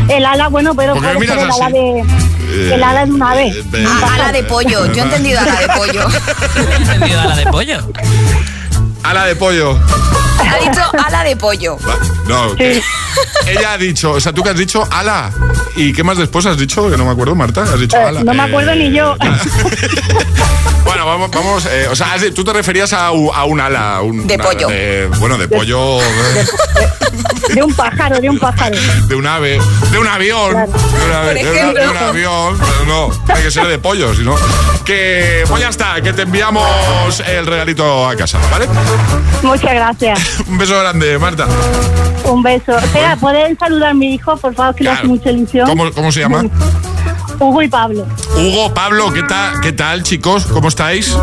El 0.08 0.24
ala, 0.26 0.48
bueno, 0.48 0.74
pero 0.74 0.94
¿Por 0.94 1.02
qué 1.02 1.14
puede 1.14 1.28
ser 1.28 1.36
miras 1.38 1.56
el 1.56 1.62
ala 1.62 1.70
de. 1.70 2.04
El 2.74 2.82
ala 2.84 3.06
de 3.06 3.12
un 3.12 3.22
ave. 3.22 3.46
Eh, 3.48 3.86
Ah, 3.88 4.10
ala 4.14 4.32
de 4.32 4.42
pollo. 4.44 4.86
Yo 4.92 5.02
he 5.02 5.04
entendido 5.04 5.40
ala 5.40 5.60
de 5.60 5.68
pollo. 5.68 6.08
He 6.70 6.76
entendido 6.76 7.20
a 7.20 7.24
la 7.26 7.36
de 7.36 7.46
pollo. 7.46 7.78
Ala 9.02 9.24
de 9.26 9.36
pollo. 9.36 9.78
Ha 10.54 10.58
dicho 10.70 10.82
ala 11.06 11.24
de 11.24 11.36
pollo. 11.36 11.76
No, 12.26 12.54
que- 12.56 12.82
ella 13.46 13.72
ha 13.72 13.78
dicho, 13.78 14.12
o 14.12 14.20
sea, 14.20 14.32
tú 14.32 14.42
que 14.42 14.50
has 14.50 14.56
dicho 14.56 14.86
ala. 14.90 15.30
¿Y 15.76 15.92
qué 15.92 16.02
más 16.04 16.16
después 16.18 16.46
has 16.46 16.56
dicho? 16.56 16.90
Que 16.90 16.96
no 16.96 17.04
me 17.04 17.10
acuerdo, 17.12 17.34
Marta. 17.34 17.62
Has 17.62 17.78
dicho 17.80 17.96
Eh, 17.96 18.04
ala. 18.04 18.22
no 18.24 18.32
me 18.32 18.42
Eh, 18.42 18.46
acuerdo 18.46 18.74
ni 18.74 18.90
yo. 18.92 19.16
Bueno, 20.84 21.06
vamos, 21.06 21.30
vamos 21.30 21.66
eh, 21.66 21.88
o 21.90 21.96
sea, 21.96 22.14
tú 22.34 22.44
te 22.44 22.52
referías 22.52 22.92
a, 22.92 23.06
a 23.06 23.44
un 23.44 23.58
ala. 23.60 24.02
un- 24.02 24.26
De 24.26 24.34
una- 24.34 24.44
pollo. 24.44 24.68
de- 24.68 25.08
bueno, 25.18 25.38
de 25.38 25.48
pollo. 25.48 25.98
De 27.48 27.62
un 27.62 27.74
pájaro, 27.74 28.20
de 28.20 28.28
un 28.30 28.38
pájaro. 28.38 28.76
de 29.08 29.14
un 29.14 29.26
ave, 29.26 29.58
de 29.90 29.98
un 29.98 30.06
avión, 30.06 30.50
Claro. 30.52 30.72
de, 30.72 31.04
una- 31.06 31.22
Por 31.22 31.34
de 31.34 31.40
una- 31.40 31.40
de 31.40 31.40
ejemplo. 31.40 31.90
un 31.90 31.96
avión, 31.96 32.58
no, 32.86 33.10
hay 33.34 33.42
que 33.44 33.50
ser 33.50 33.66
de 33.66 33.78
pollo, 33.78 34.14
si 34.14 34.22
no. 34.22 34.34
Que, 34.84 35.44
pues 35.48 35.62
ya 35.62 35.68
está, 35.70 36.00
que 36.02 36.12
te 36.12 36.22
enviamos 36.22 37.20
el 37.26 37.46
regalito 37.46 38.06
a 38.08 38.14
casa, 38.16 38.38
¿vale? 38.50 38.66
Muchas 39.42 39.72
gracias. 39.74 40.20
Un 40.48 40.58
beso 40.58 40.78
grande, 40.78 41.18
Marta. 41.18 41.46
Un 42.30 42.42
beso. 42.42 42.76
Espera, 42.78 43.16
¿pueden 43.16 43.58
saludar 43.58 43.90
a 43.90 43.94
mi 43.94 44.14
hijo, 44.14 44.36
por 44.36 44.54
favor, 44.54 44.74
que 44.74 44.84
le 44.84 44.90
hace 44.90 45.06
mucha 45.06 45.30
ilusión? 45.30 45.66
¿Cómo, 45.68 45.90
cómo 45.92 46.12
se 46.12 46.20
llama? 46.20 46.44
Hugo 47.38 47.62
y 47.62 47.68
Pablo. 47.68 48.06
Hugo, 48.36 48.72
Pablo, 48.72 49.12
¿qué 49.12 49.22
tal, 49.24 49.60
¿qué 49.60 49.72
tal, 49.72 50.02
chicos? 50.02 50.46
¿Cómo 50.46 50.68
estáis? 50.68 51.16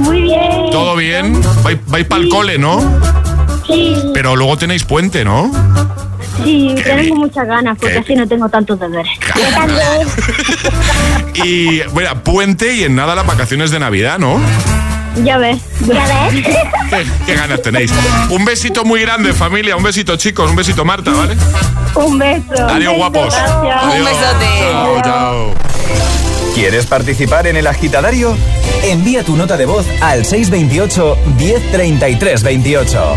Muy 0.00 0.22
bien. 0.22 0.70
¿Todo 0.70 0.96
bien? 0.96 1.40
Vais, 1.62 1.78
vais 1.86 2.06
para 2.06 2.22
el 2.22 2.28
cole, 2.28 2.58
¿no? 2.58 2.78
Sí, 3.66 3.96
Pero 4.14 4.36
luego 4.36 4.56
tenéis 4.56 4.84
puente, 4.84 5.24
¿no? 5.24 5.50
sí, 6.44 6.74
tengo 6.84 7.16
muchas 7.16 7.46
ganas 7.48 7.78
porque 7.78 7.94
Qué- 7.94 8.00
así 8.00 8.14
no 8.14 8.28
tengo 8.28 8.48
tantos 8.48 8.78
deberes. 8.78 9.10
Y, 11.44 11.82
bueno, 11.88 12.22
puente 12.22 12.74
y 12.74 12.84
en 12.84 12.94
nada 12.94 13.14
las 13.14 13.26
vacaciones 13.26 13.70
de 13.70 13.78
Navidad, 13.78 14.18
¿no? 14.18 14.40
Ya 15.24 15.38
ves. 15.38 15.58
Ya 15.86 16.28
ves. 16.30 16.44
¿Qué, 16.90 17.06
qué 17.26 17.34
ganas 17.34 17.62
tenéis? 17.62 17.92
Un 18.30 18.44
besito 18.44 18.84
muy 18.84 19.00
grande, 19.00 19.32
familia. 19.32 19.76
Un 19.76 19.82
besito, 19.82 20.16
chicos. 20.16 20.50
Un 20.50 20.56
besito, 20.56 20.84
Marta, 20.84 21.10
¿vale? 21.12 21.36
Un 21.94 22.18
beso. 22.18 22.44
Adiós, 22.52 22.68
Un 22.68 22.78
beso, 22.78 22.94
guapos. 22.96 23.34
Gracias. 23.34 23.82
Adiós. 23.84 24.08
Chao, 24.72 25.02
chao. 25.02 25.54
¿Quieres 26.54 26.86
participar 26.86 27.46
en 27.46 27.56
el 27.56 27.66
agitadario? 27.66 28.36
Envía 28.82 29.22
tu 29.22 29.36
nota 29.36 29.56
de 29.56 29.66
voz 29.66 29.86
al 30.00 30.24
628 30.24 31.18
1033 31.38 32.42
28. 32.42 33.16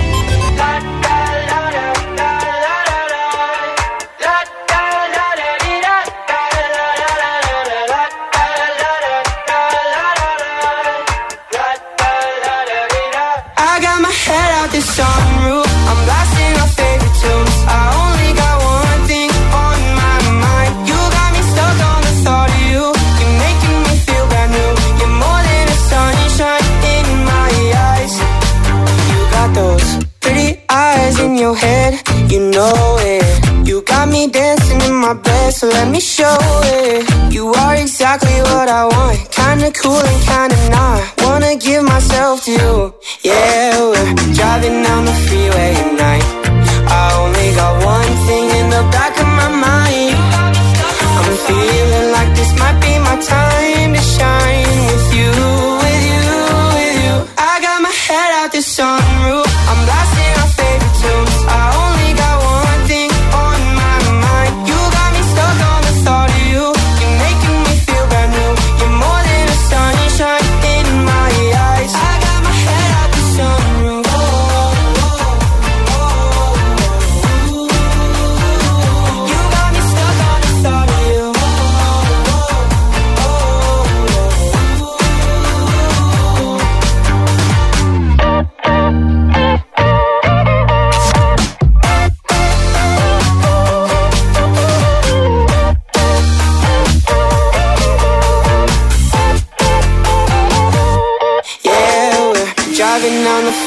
the 14.80 14.86
sunroof. 14.96 15.68
I'm 15.90 16.00
blasting 16.08 16.54
our 16.62 16.72
favorite 16.80 17.16
tunes. 17.22 17.56
I 17.68 17.82
only 18.00 18.32
got 18.42 18.56
one 18.64 19.02
thing 19.12 19.30
on 19.66 19.80
my 20.02 20.18
mind. 20.46 20.72
You 20.88 21.00
got 21.18 21.30
me 21.36 21.42
stuck 21.52 21.78
on 21.92 22.00
the 22.08 22.14
thought 22.24 22.50
of 22.58 22.64
you. 22.72 22.84
You're 23.20 23.38
making 23.46 23.80
me 23.88 23.96
feel 24.08 24.26
brand 24.32 24.52
new. 24.56 24.72
You're 25.00 25.16
more 25.26 25.42
than 25.50 25.66
a 25.76 25.80
sunshine 25.92 26.68
in 26.96 27.08
my 27.32 27.52
eyes. 27.92 28.14
You 29.12 29.20
got 29.36 29.50
those 29.60 29.88
pretty 30.24 30.64
eyes 30.70 31.20
in 31.20 31.36
your 31.36 31.56
head. 31.56 32.00
You 32.32 32.40
know 32.56 32.98
it. 33.14 33.26
You 33.68 33.82
got 33.82 34.08
me 34.08 34.28
dancing 34.28 34.80
in 34.88 34.96
my 34.96 35.14
bed, 35.14 35.54
so 35.54 35.68
let 35.68 35.88
me 35.90 36.00
show 36.00 36.38
it. 36.80 37.34
You 37.34 37.52
are 37.64 37.76
exactly 37.76 38.38
what 38.52 38.70
I 38.70 38.86
want. 38.86 39.18
Kinda 39.32 39.72
cool 39.72 40.04
and 40.12 40.22
kinda 40.32 40.58
not. 40.70 41.02
Wanna 41.24 41.56
give 41.58 41.84
myself 41.84 42.46
to 42.46 42.52
you 42.52 42.89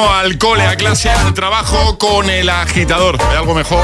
Al 0.00 0.38
cole, 0.38 0.66
a 0.66 0.76
clase, 0.76 1.10
al 1.10 1.34
trabajo 1.34 1.98
con 1.98 2.30
el 2.30 2.48
agitador. 2.48 3.18
¿Hay 3.28 3.36
algo 3.36 3.54
mejor? 3.54 3.82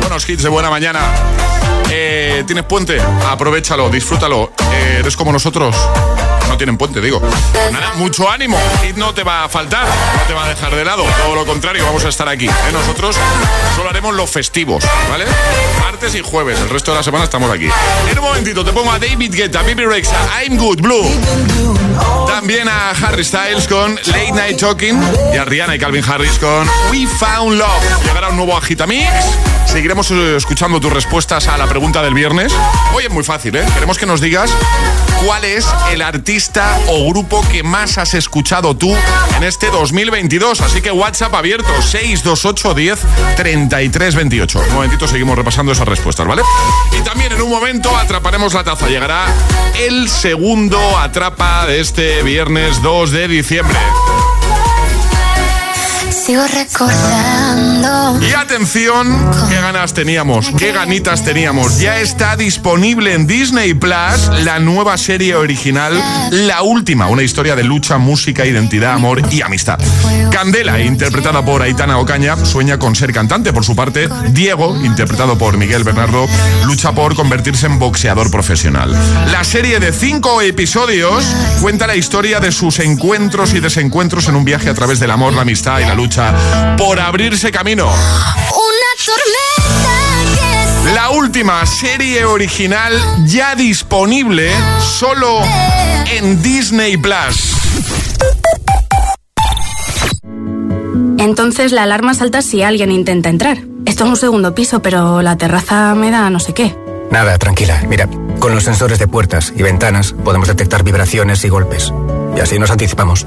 Buenos 0.00 0.28
hits 0.28 0.42
de 0.42 0.48
buena 0.48 0.70
mañana. 0.70 1.00
Eh, 1.90 2.44
¿Tienes 2.46 2.64
puente? 2.64 2.98
Aprovechalo, 3.28 3.88
disfrútalo. 3.88 4.52
Eh, 4.72 4.96
¿Eres 5.00 5.16
como 5.16 5.32
nosotros? 5.32 5.76
No 6.48 6.56
tienen 6.56 6.76
puente, 6.76 7.00
digo. 7.00 7.20
Nada, 7.72 7.92
mucho 7.96 8.30
ánimo. 8.30 8.58
Hit 8.82 8.96
no 8.96 9.14
te 9.14 9.22
va 9.24 9.44
a 9.44 9.48
faltar, 9.48 9.86
no 9.86 10.22
te 10.26 10.34
va 10.34 10.44
a 10.44 10.48
dejar 10.48 10.74
de 10.74 10.84
lado. 10.84 11.04
Todo 11.22 11.34
lo 11.34 11.46
contrario, 11.46 11.84
vamos 11.84 12.04
a 12.04 12.08
estar 12.08 12.28
aquí. 12.28 12.46
¿eh? 12.46 12.72
Nosotros 12.72 13.16
solo 13.76 13.90
haremos 13.90 14.14
los 14.14 14.30
festivos, 14.30 14.84
¿vale? 15.10 15.24
Martes 15.80 16.14
y 16.14 16.20
jueves. 16.20 16.58
El 16.60 16.68
resto 16.68 16.92
de 16.92 16.98
la 16.98 17.02
semana 17.02 17.24
estamos 17.24 17.50
aquí. 17.50 17.68
En 18.10 18.18
un 18.18 18.24
momentito 18.24 18.64
te 18.64 18.72
pongo 18.72 18.92
a 18.92 18.98
David 18.98 19.34
Guetta, 19.34 19.62
Bibi 19.62 19.84
Rexa, 19.84 20.16
I'm 20.42 20.56
Good, 20.56 20.80
Blue. 20.80 21.08
También 22.26 22.68
a 22.68 22.90
Harry 22.90 23.24
Styles 23.24 23.66
con 23.66 23.94
Late 23.94 24.32
Night 24.32 24.58
Talking 24.58 25.00
y 25.32 25.36
a 25.36 25.44
Rihanna 25.44 25.76
y 25.76 25.78
Calvin 25.78 26.04
Harris 26.04 26.38
con 26.38 26.68
We 26.90 27.06
Found 27.06 27.58
Love. 27.58 28.04
Llegará 28.04 28.28
un 28.28 28.36
nuevo 28.36 28.56
Agitamix. 28.56 29.08
Seguiremos 29.66 30.10
eh, 30.10 30.36
escuchando 30.36 30.80
tus 30.80 30.92
respuestas 30.92 31.48
a 31.48 31.56
la 31.58 31.66
pregunta 31.66 32.02
del 32.02 32.14
viernes. 32.14 32.54
Hoy 32.94 33.04
es 33.04 33.10
muy 33.10 33.24
fácil, 33.24 33.56
¿eh? 33.56 33.66
Queremos 33.74 33.98
que 33.98 34.06
nos 34.06 34.20
digas 34.20 34.50
cuál 35.24 35.44
es 35.44 35.66
el 35.90 36.02
artista 36.02 36.78
o 36.88 37.08
grupo 37.10 37.42
que 37.50 37.62
más 37.62 37.98
has 37.98 38.14
escuchado 38.14 38.76
tú 38.76 38.94
en 39.36 39.42
este 39.42 39.70
2022. 39.70 40.60
Así 40.60 40.80
que 40.80 40.90
WhatsApp 40.90 41.34
abierto 41.34 41.70
628 41.82 42.74
10 42.74 42.98
33 43.36 44.14
28. 44.14 44.60
Un 44.60 44.74
momentito 44.74 45.08
seguimos 45.08 45.36
repasando 45.36 45.72
esas 45.72 45.88
respuestas, 45.88 46.26
¿vale? 46.26 46.42
Y 46.98 47.02
también 47.02 47.32
en 47.32 47.42
un 47.42 47.50
momento 47.50 47.96
atraparemos 47.96 48.54
la 48.54 48.64
taza. 48.64 48.88
Llegará 48.88 49.26
el 49.78 50.08
segundo 50.08 50.98
atrapa 50.98 51.66
de 51.66 51.80
este 51.80 52.22
viernes 52.22 52.80
2 52.82 53.10
de 53.10 53.28
diciembre. 53.28 53.78
Sigo 56.14 56.46
recordando. 56.46 58.24
Y 58.24 58.32
atención, 58.34 59.30
qué 59.48 59.56
ganas 59.56 59.92
teníamos, 59.92 60.48
qué 60.56 60.70
ganitas 60.70 61.24
teníamos. 61.24 61.80
Ya 61.80 61.98
está 61.98 62.36
disponible 62.36 63.14
en 63.14 63.26
Disney 63.26 63.74
Plus 63.74 64.28
la 64.44 64.60
nueva 64.60 64.96
serie 64.96 65.34
original, 65.34 65.92
La 66.30 66.62
Última, 66.62 67.08
una 67.08 67.24
historia 67.24 67.56
de 67.56 67.64
lucha, 67.64 67.98
música, 67.98 68.46
identidad, 68.46 68.94
amor 68.94 69.22
y 69.32 69.42
amistad. 69.42 69.78
Candela, 70.30 70.80
interpretada 70.80 71.44
por 71.44 71.62
Aitana 71.62 71.98
Ocaña, 71.98 72.36
sueña 72.46 72.78
con 72.78 72.94
ser 72.94 73.12
cantante. 73.12 73.52
Por 73.52 73.64
su 73.64 73.74
parte, 73.74 74.08
Diego, 74.30 74.76
interpretado 74.84 75.36
por 75.36 75.58
Miguel 75.58 75.82
Bernardo, 75.82 76.26
lucha 76.64 76.92
por 76.92 77.16
convertirse 77.16 77.66
en 77.66 77.80
boxeador 77.80 78.30
profesional. 78.30 78.92
La 79.32 79.42
serie 79.42 79.80
de 79.80 79.92
cinco 79.92 80.40
episodios 80.40 81.24
cuenta 81.60 81.88
la 81.88 81.96
historia 81.96 82.38
de 82.38 82.52
sus 82.52 82.78
encuentros 82.78 83.52
y 83.52 83.60
desencuentros 83.60 84.28
en 84.28 84.36
un 84.36 84.44
viaje 84.44 84.70
a 84.70 84.74
través 84.74 85.00
del 85.00 85.10
amor, 85.10 85.32
la 85.32 85.42
amistad 85.42 85.80
y 85.80 85.82
la 85.84 85.94
lucha 85.94 86.03
por 86.76 87.00
abrirse 87.00 87.50
camino. 87.50 87.86
Una 87.86 88.90
tormenta 89.06 90.84
que 90.84 90.92
La 90.92 91.10
última 91.10 91.64
serie 91.64 92.26
original 92.26 92.92
ya 93.26 93.54
disponible 93.54 94.52
solo 94.80 95.40
en 96.06 96.42
Disney 96.42 96.98
Plus. 96.98 97.54
Entonces 101.18 101.72
la 101.72 101.84
alarma 101.84 102.12
salta 102.12 102.42
si 102.42 102.62
alguien 102.62 102.92
intenta 102.92 103.30
entrar. 103.30 103.58
Esto 103.86 104.04
es 104.04 104.10
un 104.10 104.16
segundo 104.16 104.54
piso, 104.54 104.82
pero 104.82 105.22
la 105.22 105.38
terraza 105.38 105.94
me 105.94 106.10
da 106.10 106.28
no 106.28 106.38
sé 106.38 106.52
qué. 106.52 106.76
Nada, 107.10 107.38
tranquila. 107.38 107.82
Mira, 107.88 108.08
con 108.38 108.54
los 108.54 108.64
sensores 108.64 108.98
de 108.98 109.08
puertas 109.08 109.54
y 109.56 109.62
ventanas 109.62 110.12
podemos 110.12 110.48
detectar 110.48 110.82
vibraciones 110.82 111.44
y 111.44 111.48
golpes. 111.48 111.92
Y 112.36 112.40
así 112.40 112.58
nos 112.58 112.70
anticipamos. 112.70 113.26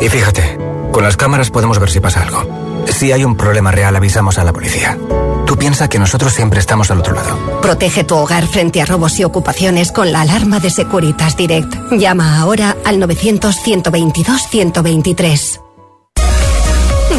Y 0.00 0.08
fíjate, 0.08 0.58
con 0.94 1.02
las 1.02 1.16
cámaras 1.16 1.50
podemos 1.50 1.80
ver 1.80 1.90
si 1.90 1.98
pasa 1.98 2.22
algo. 2.22 2.46
Si 2.86 3.10
hay 3.10 3.24
un 3.24 3.36
problema 3.36 3.72
real, 3.72 3.96
avisamos 3.96 4.38
a 4.38 4.44
la 4.44 4.52
policía. 4.52 4.96
Tú 5.44 5.58
piensa 5.58 5.88
que 5.88 5.98
nosotros 5.98 6.32
siempre 6.32 6.60
estamos 6.60 6.92
al 6.92 7.00
otro 7.00 7.16
lado. 7.16 7.60
Protege 7.60 8.04
tu 8.04 8.14
hogar 8.14 8.46
frente 8.46 8.80
a 8.80 8.86
robos 8.86 9.18
y 9.18 9.24
ocupaciones 9.24 9.90
con 9.90 10.12
la 10.12 10.20
alarma 10.20 10.60
de 10.60 10.70
Securitas 10.70 11.36
Direct. 11.36 11.74
Llama 11.90 12.38
ahora 12.38 12.76
al 12.84 13.02
900-122-123. 13.02 15.60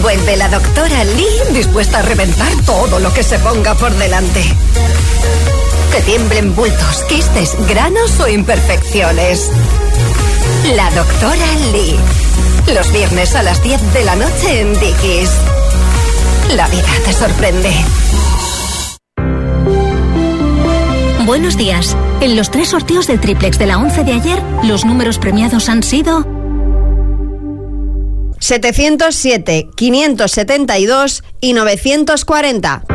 Vuelve 0.02 0.38
la 0.38 0.48
doctora 0.48 1.04
Lee 1.04 1.26
dispuesta 1.52 2.00
a 2.00 2.02
reventar 2.02 2.54
todo 2.66 3.00
lo 3.00 3.14
que 3.14 3.24
se 3.24 3.40
ponga 3.40 3.76
por 3.76 3.92
delante. 3.92 4.42
Que 5.92 6.00
tiemblen 6.02 6.56
bultos, 6.56 7.04
quistes, 7.10 7.58
granos 7.68 8.22
o 8.22 8.30
imperfecciones. 8.30 9.52
La 10.76 10.90
doctora 10.92 11.46
Lee. 11.74 12.00
Los 12.74 12.92
viernes 12.92 13.36
a 13.36 13.44
las 13.44 13.62
10 13.64 13.94
de 13.94 14.04
la 14.04 14.16
noche 14.16 14.62
en 14.62 14.74
Dickies. 14.74 15.30
La 16.56 16.68
vida 16.68 16.88
te 17.06 17.14
sorprende. 17.14 17.70
Buenos 21.26 21.58
días. 21.58 21.96
En 22.22 22.36
los 22.36 22.50
tres 22.50 22.70
sorteos 22.70 23.08
del 23.08 23.20
triplex 23.20 23.60
de 23.60 23.68
la 23.68 23.78
11 23.78 24.04
de 24.04 24.14
ayer, 24.14 24.42
los 24.64 24.84
números 24.84 25.20
premiados 25.20 25.70
han 25.70 25.84
sido 25.84 26.26
707, 28.40 29.70
572 29.76 31.24
y 31.42 31.54
940. 31.54 32.95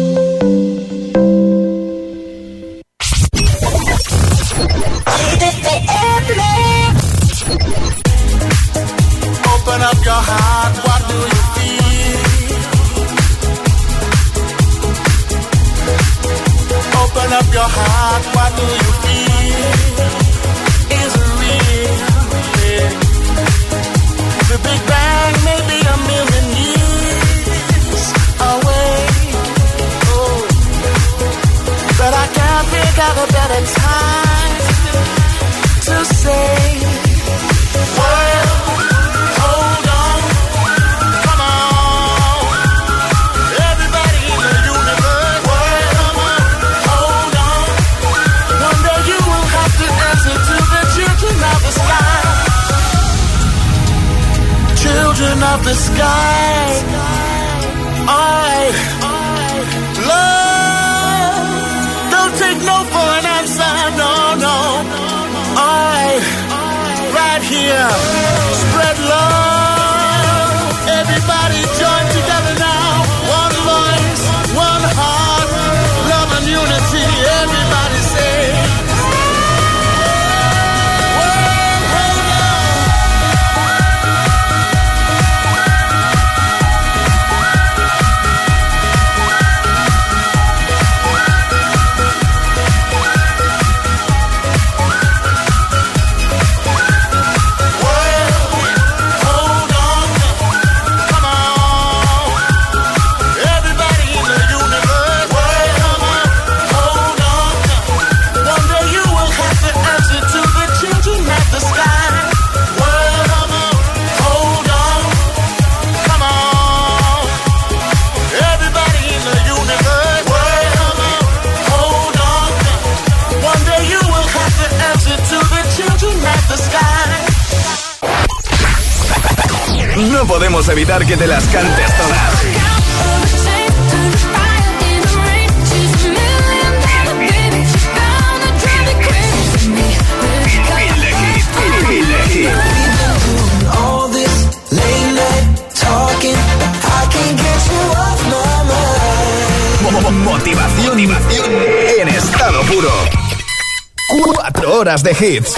horas 155.01 155.19
de 155.19 155.27
hits. 155.27 155.55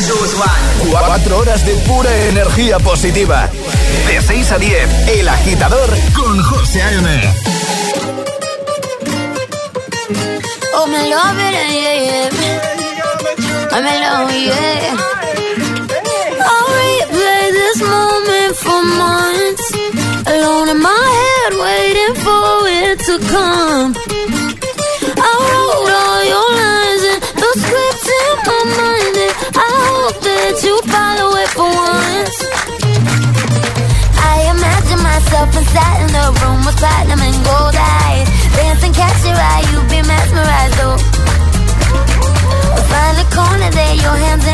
4 0.90 1.38
horas 1.38 1.66
de 1.66 1.74
pura 1.88 2.16
energía 2.28 2.80
positiva. 2.80 3.50
De 4.08 4.22
6 4.22 4.52
a 4.52 4.58
10, 4.58 5.08
El 5.10 5.28
Agitador 5.28 5.90
con 6.14 6.42
José 6.44 6.82
A.M. 6.82 7.34
Oh, 10.76 10.88
me 10.88 11.10
love 11.10 11.38
yeah, 11.38 11.94
yeah. 12.04 12.30
I'm 13.72 13.86
in 13.86 14.02
love, 14.02 14.32
yeah. 14.32 14.98
I'll 16.40 16.70
replay 16.80 17.52
this 17.52 17.82
moment 17.82 18.56
for 18.56 18.84
months. 18.84 19.74
Alone 20.28 20.70
in 20.70 20.80
my 20.82 21.10
head, 21.20 21.54
waiting 21.60 22.16
for 22.24 22.68
it 22.68 23.00
to 23.06 23.20
come. 23.30 24.13
inside 35.56 36.00
and 36.02 36.14
the 36.14 36.26
room 36.42 36.66
with 36.66 36.78
platinum 36.78 37.20
and 37.20 37.38
gold 37.46 37.76
eyes. 37.76 38.28
Dancing 38.56 38.90
and 38.90 38.96
catch 38.96 39.26
your 39.26 39.38
eye, 39.38 39.64
you 39.72 39.80
be 39.90 40.02
mesmerized, 40.02 40.80
oh 40.82 40.98
Find 42.90 43.16
the 43.18 43.28
corner 43.34 43.70
there, 43.72 43.96
your 43.96 44.18
hands 44.18 44.46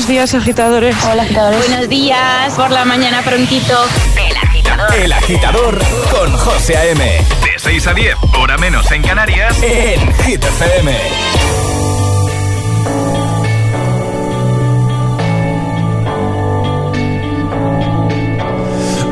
Buenos 0.00 0.08
días, 0.08 0.34
agitadores. 0.34 0.96
Hola, 1.04 1.24
agitadores. 1.24 1.68
Buenos 1.68 1.88
días, 1.90 2.54
por 2.54 2.70
la 2.70 2.86
mañana 2.86 3.20
prontito. 3.20 3.84
El 4.16 4.34
agitador. 4.34 4.94
El 4.94 5.12
agitador 5.12 5.78
con 6.10 6.32
José 6.38 6.74
A.M. 6.78 7.04
De 7.04 7.58
6 7.58 7.86
a 7.86 7.92
10, 7.92 8.14
hora 8.38 8.56
menos 8.56 8.90
en 8.92 9.02
Canarias, 9.02 9.62
en 9.62 10.14
Hit 10.24 10.42
FM. 10.42 10.96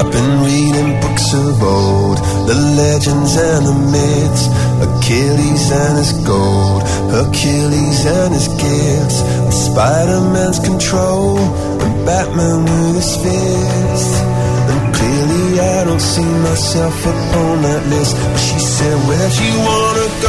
I've 0.01 0.11
been 0.11 0.43
reading 0.43 1.01
books 1.01 1.35
of 1.35 1.63
old, 1.63 2.19
the 2.47 2.55
legends 2.55 3.37
and 3.37 3.67
the 3.67 3.75
myths, 3.93 4.49
Achilles 4.81 5.71
and 5.71 5.99
his 5.99 6.13
gold, 6.25 6.83
Hercules 7.11 8.07
and 8.07 8.35
his 8.35 8.49
gifts, 8.49 9.23
Spider-Man's 9.53 10.61
control, 10.61 11.39
and 11.39 12.07
Batman 12.07 12.65
with 12.65 12.97
his 12.97 13.17
fist. 13.23 14.13
And 14.71 14.95
clearly 14.95 15.61
I 15.61 15.85
don't 15.85 16.01
see 16.01 16.31
myself 16.49 16.99
upon 17.01 17.63
that 17.63 17.87
list. 17.89 18.17
But 18.17 18.37
she 18.37 18.59
said, 18.59 18.97
Where'd 19.09 19.35
you 19.45 19.55
wanna 19.69 20.09
go? 20.23 20.28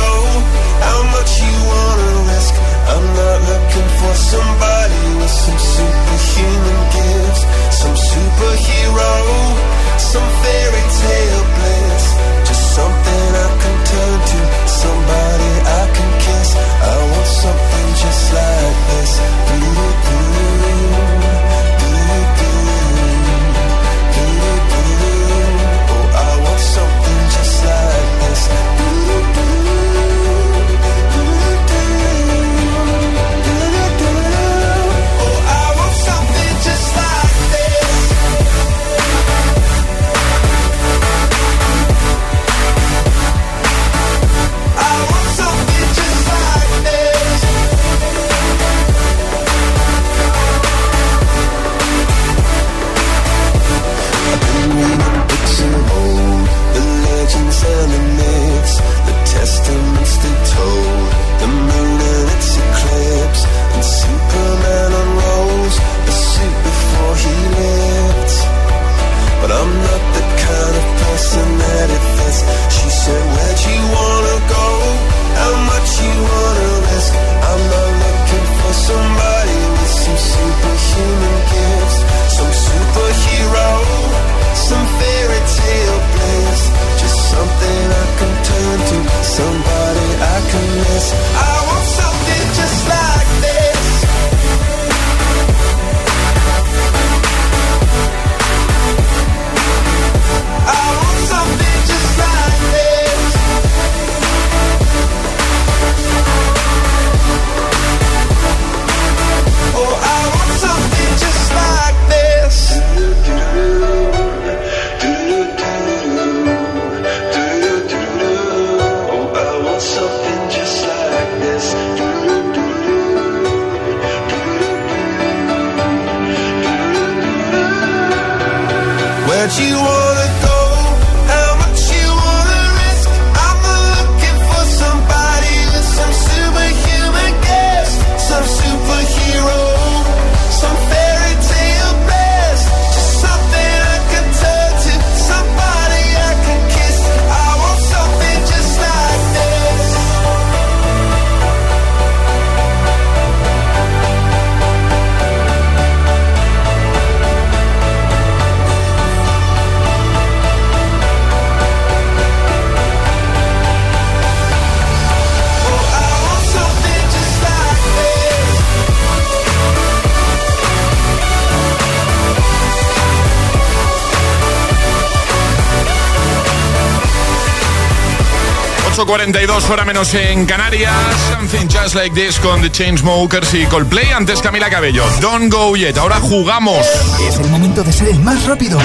8.42 178.99 179.69
hora 179.69 179.85
menos 179.85 180.13
en 180.13 180.45
Canarias. 180.45 180.93
Something 181.31 181.67
just 181.69 181.95
like 181.95 182.13
this 182.13 182.37
con 182.37 182.61
The 182.61 182.69
Chainsmokers 182.69 183.53
y 183.53 183.65
Coldplay. 183.65 184.11
Antes 184.11 184.41
Camila 184.41 184.69
Cabello. 184.69 185.05
Don't 185.21 185.49
go 185.49 185.77
yet. 185.77 185.97
Ahora 185.97 186.19
jugamos. 186.19 186.85
Es 187.25 187.39
el 187.39 187.47
momento 187.47 187.81
de 187.81 187.93
ser 187.93 188.09
el 188.09 188.19
más 188.19 188.45
rápido. 188.45 188.77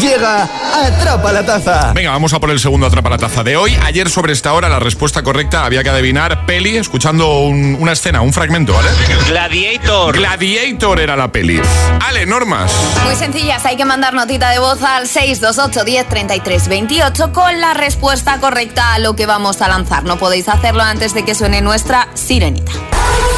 Llega 0.00 0.48
Atrapa 0.84 1.32
la 1.32 1.44
Taza. 1.46 1.92
Venga, 1.94 2.10
vamos 2.10 2.32
a 2.32 2.40
por 2.40 2.50
el 2.50 2.58
segundo 2.58 2.86
Atrapa 2.86 3.10
la 3.10 3.18
Taza 3.18 3.42
de 3.44 3.56
hoy. 3.56 3.76
Ayer 3.84 4.10
sobre 4.10 4.32
esta 4.32 4.52
hora 4.52 4.68
la 4.68 4.78
respuesta 4.80 5.22
correcta 5.22 5.64
había 5.64 5.82
que 5.82 5.90
adivinar 5.90 6.46
peli 6.46 6.76
escuchando 6.76 7.40
un- 7.40 7.76
una 7.78 7.92
escena, 7.92 8.20
un 8.20 8.32
fragmento, 8.32 8.72
¿vale? 8.74 8.88
Gladiator. 9.28 10.16
Gladiator 10.16 11.00
era 11.00 11.16
la 11.16 11.30
peli. 11.30 11.60
Ale, 12.06 12.26
normas. 12.26 12.72
Muy 13.04 13.14
sencillas, 13.16 13.64
hay 13.66 13.76
que 13.76 13.84
mandar 13.84 14.14
notita 14.14 14.50
de 14.50 14.58
voz 14.58 14.82
al 14.82 15.06
628 15.08 15.84
10 15.84 16.08
33 16.08 16.68
28 16.68 17.32
con 17.32 17.60
la 17.60 17.74
respuesta 17.74 18.38
correcta 18.40 18.94
a 18.94 18.98
lo 18.98 19.14
que 19.16 19.26
vamos 19.26 19.60
a 19.62 19.68
lanzar. 19.68 20.04
No 20.04 20.18
podéis 20.18 20.48
hacerlo 20.48 20.82
antes 20.82 21.14
de 21.14 21.24
que 21.24 21.34
suene 21.34 21.60
nuestra 21.60 22.08
sirenita. 22.14 22.72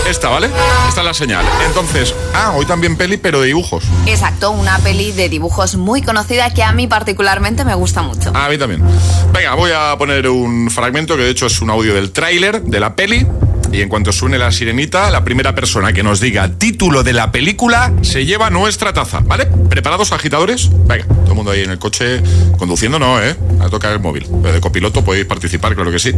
Esta, 0.09 0.29
¿vale? 0.29 0.49
Esta 0.89 1.01
es 1.01 1.05
la 1.05 1.15
señal. 1.15 1.45
Entonces, 1.67 2.15
ah, 2.33 2.53
hoy 2.55 2.65
también 2.65 2.97
peli, 2.97 3.17
pero 3.17 3.41
de 3.41 3.49
dibujos. 3.49 3.83
Exacto, 4.07 4.53
una 4.53 4.79
peli 4.79 5.11
de 5.11 5.29
dibujos 5.29 5.75
muy 5.75 6.01
conocida 6.01 6.55
que 6.55 6.63
a 6.63 6.71
mí 6.73 6.87
particularmente 6.87 7.65
me 7.65 7.75
gusta 7.75 8.03
mucho. 8.03 8.31
A 8.33 8.49
mí 8.49 8.57
también. 8.57 8.85
Venga, 9.33 9.55
voy 9.55 9.73
a 9.75 9.97
poner 9.99 10.29
un 10.29 10.71
fragmento 10.71 11.17
que 11.17 11.25
de 11.25 11.31
hecho 11.31 11.47
es 11.47 11.61
un 11.61 11.71
audio 11.71 11.93
del 11.93 12.13
tráiler 12.13 12.63
de 12.63 12.79
la 12.79 12.95
peli. 12.95 13.27
Y 13.73 13.83
en 13.83 13.89
cuanto 13.89 14.13
suene 14.13 14.39
la 14.39 14.53
sirenita, 14.53 15.11
la 15.11 15.25
primera 15.25 15.55
persona 15.55 15.93
que 15.93 16.03
nos 16.03 16.21
diga 16.21 16.49
título 16.49 17.03
de 17.03 17.13
la 17.13 17.31
película 17.31 17.93
se 18.03 18.25
lleva 18.25 18.49
nuestra 18.51 18.93
taza, 18.93 19.21
¿vale? 19.21 19.47
¿Preparados, 19.47 20.13
agitadores? 20.13 20.71
Venga, 20.87 21.05
todo 21.07 21.31
el 21.31 21.35
mundo 21.35 21.51
ahí 21.51 21.63
en 21.63 21.71
el 21.71 21.79
coche, 21.79 22.23
conduciendo 22.59 22.99
no, 22.99 23.23
¿eh? 23.23 23.37
A 23.61 23.69
tocar 23.69 23.93
el 23.93 24.01
móvil. 24.01 24.27
Pero 24.43 24.55
de 24.55 24.61
copiloto 24.61 25.05
podéis 25.05 25.27
participar, 25.27 25.75
claro 25.75 25.91
que 25.91 25.99
sí. 25.99 26.13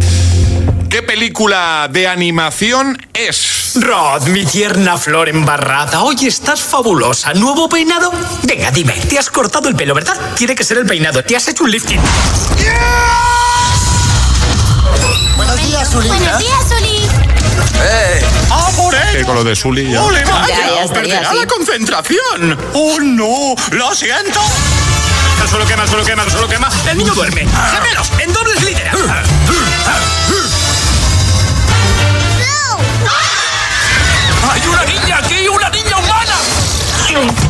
¿Qué 0.88 1.02
película 1.02 1.88
de 1.92 2.06
animación 2.08 2.98
es? 3.12 3.72
Rod, 3.74 4.28
mi 4.28 4.44
tierna 4.44 4.96
flor 4.96 5.28
embarrada, 5.28 6.02
hoy 6.02 6.16
estás 6.26 6.60
fabulosa. 6.60 7.34
¿Nuevo 7.34 7.68
peinado? 7.68 8.10
Venga, 8.44 8.70
dime, 8.70 8.94
te 9.08 9.18
has 9.18 9.30
cortado 9.30 9.68
el 9.68 9.74
pelo, 9.76 9.94
¿verdad? 9.94 10.14
Tiene 10.36 10.54
que 10.54 10.64
ser 10.64 10.78
el 10.78 10.86
peinado. 10.86 11.22
Te 11.22 11.36
has 11.36 11.46
hecho 11.48 11.64
un 11.64 11.70
lifting. 11.70 12.00
Buenos 15.36 15.56
días, 15.66 15.94
Uli. 15.94 16.08
Buenos 16.08 16.38
días, 16.38 16.72
Oli. 16.78 17.27
¡Eh! 17.80 18.24
¡Ah, 18.50 18.70
por 18.76 18.94
él! 18.94 19.18
Que 19.18 19.24
con 19.24 19.34
lo 19.36 19.44
de 19.44 19.54
Sully 19.54 19.90
ya. 19.92 20.02
¡Ole, 20.02 20.24
vaya! 20.24 20.86
Ya, 21.06 21.32
la 21.32 21.46
concentración! 21.46 22.58
¡Oh, 22.74 22.98
no! 23.00 23.54
¡Lo 23.70 23.94
siento! 23.94 24.40
El 25.42 25.48
suelo 25.48 25.66
quema, 25.66 25.84
el 25.84 25.88
suelo 25.88 26.04
quema, 26.04 26.24
el 26.24 26.30
suelo 26.30 26.48
quema. 26.48 26.68
El 26.90 26.98
niño 26.98 27.14
duerme. 27.14 27.46
Ah. 27.54 27.70
Gemelos, 27.74 28.10
en 28.18 28.32
dobles 28.32 28.62
literas. 28.64 28.94
Uh. 28.94 29.08
¡Hay 34.50 34.66
una 34.66 34.84
niña 34.84 35.18
aquí! 35.18 35.48
¡Una 35.48 35.68
niña 35.70 35.96
humana! 35.98 36.34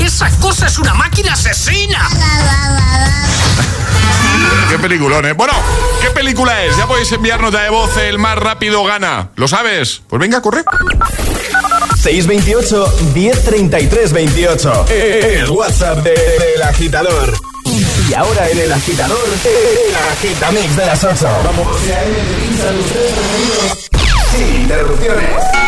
¡Esa 0.01 0.31
cosa 0.39 0.67
es 0.67 0.79
una 0.79 0.95
máquina 0.95 1.33
asesina! 1.33 2.09
qué 4.69 4.79
peliculón, 4.79 5.25
¿eh? 5.27 5.33
Bueno, 5.33 5.53
¿qué 6.03 6.11
película 6.11 6.65
es? 6.65 6.77
Ya 6.77 6.87
podéis 6.87 7.11
enviarnos 7.13 7.53
de 7.53 7.69
voz 7.71 7.97
el 7.97 8.19
más 8.19 8.37
rápido 8.39 8.85
gana. 8.85 9.31
¿Lo 9.37 9.49
sabes? 9.49 10.03
Pues 10.09 10.21
venga, 10.21 10.43
corre. 10.43 10.65
628 12.03 12.95
1033 13.15 14.13
28. 14.13 14.87
El 14.89 15.51
WhatsApp 15.51 15.99
del 15.99 16.15
de, 16.57 16.65
agitador. 16.65 17.35
Y 18.09 18.15
ahora 18.15 18.49
en 18.49 18.59
el 18.59 18.73
agitador, 18.73 19.19
el 19.45 19.95
agitamix 19.95 20.77
de 20.77 20.87
las 20.87 21.05
8. 21.05 21.29
Vamos. 21.45 21.79
Sin 24.31 24.63
interrupciones. 24.63 25.68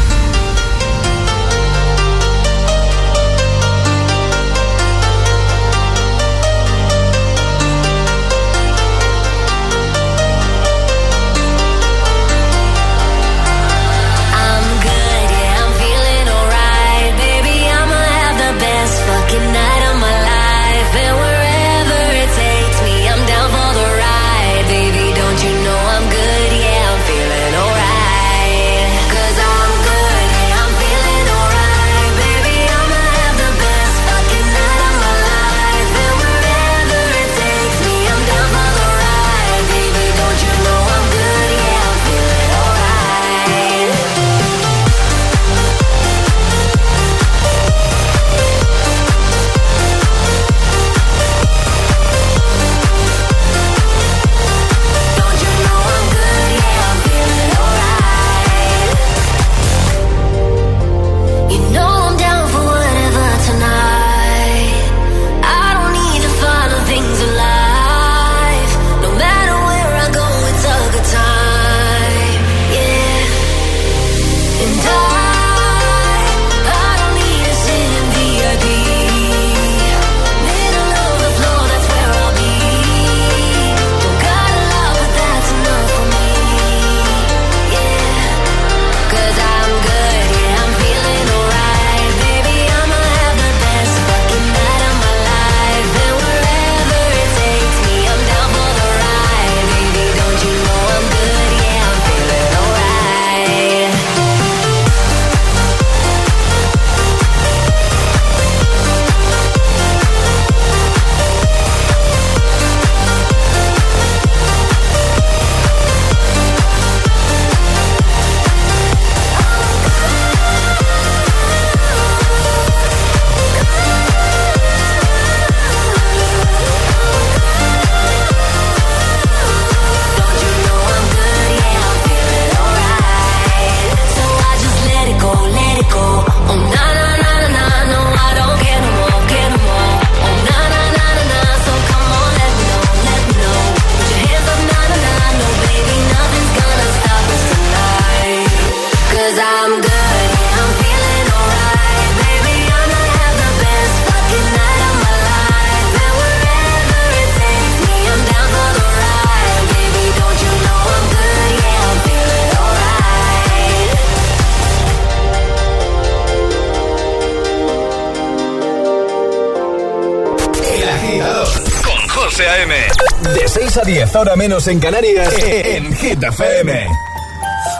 a 173.81 173.85
10, 173.85 174.15
ahora 174.15 174.35
menos 174.35 174.67
en 174.67 174.79
Canarias, 174.79 175.33
en 175.43 175.93
Hit 175.93 176.23
FM. 176.23 176.87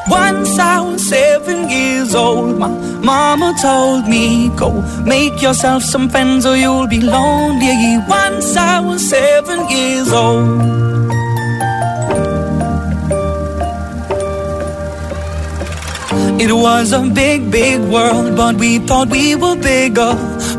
Once 0.07 0.57
I 0.59 0.79
was 0.79 1.07
seven 1.07 1.69
years 1.69 2.15
old, 2.15 2.57
my 2.57 2.67
mama 3.03 3.53
told 3.61 4.07
me, 4.07 4.49
Go 4.55 4.71
make 5.05 5.41
yourself 5.41 5.83
some 5.83 6.09
friends 6.09 6.45
or 6.45 6.55
you'll 6.57 6.87
be 6.87 6.99
lonely. 6.99 7.99
Once 8.07 8.55
I 8.57 8.79
was 8.79 9.01
seven 9.07 9.69
years 9.69 10.11
old. 10.11 10.81
It 16.41 16.51
was 16.51 16.91
a 16.91 17.01
big, 17.01 17.51
big 17.51 17.79
world, 17.81 18.35
but 18.35 18.55
we 18.55 18.79
thought 18.79 19.09
we 19.09 19.35
were 19.35 19.55
bigger. 19.55 20.13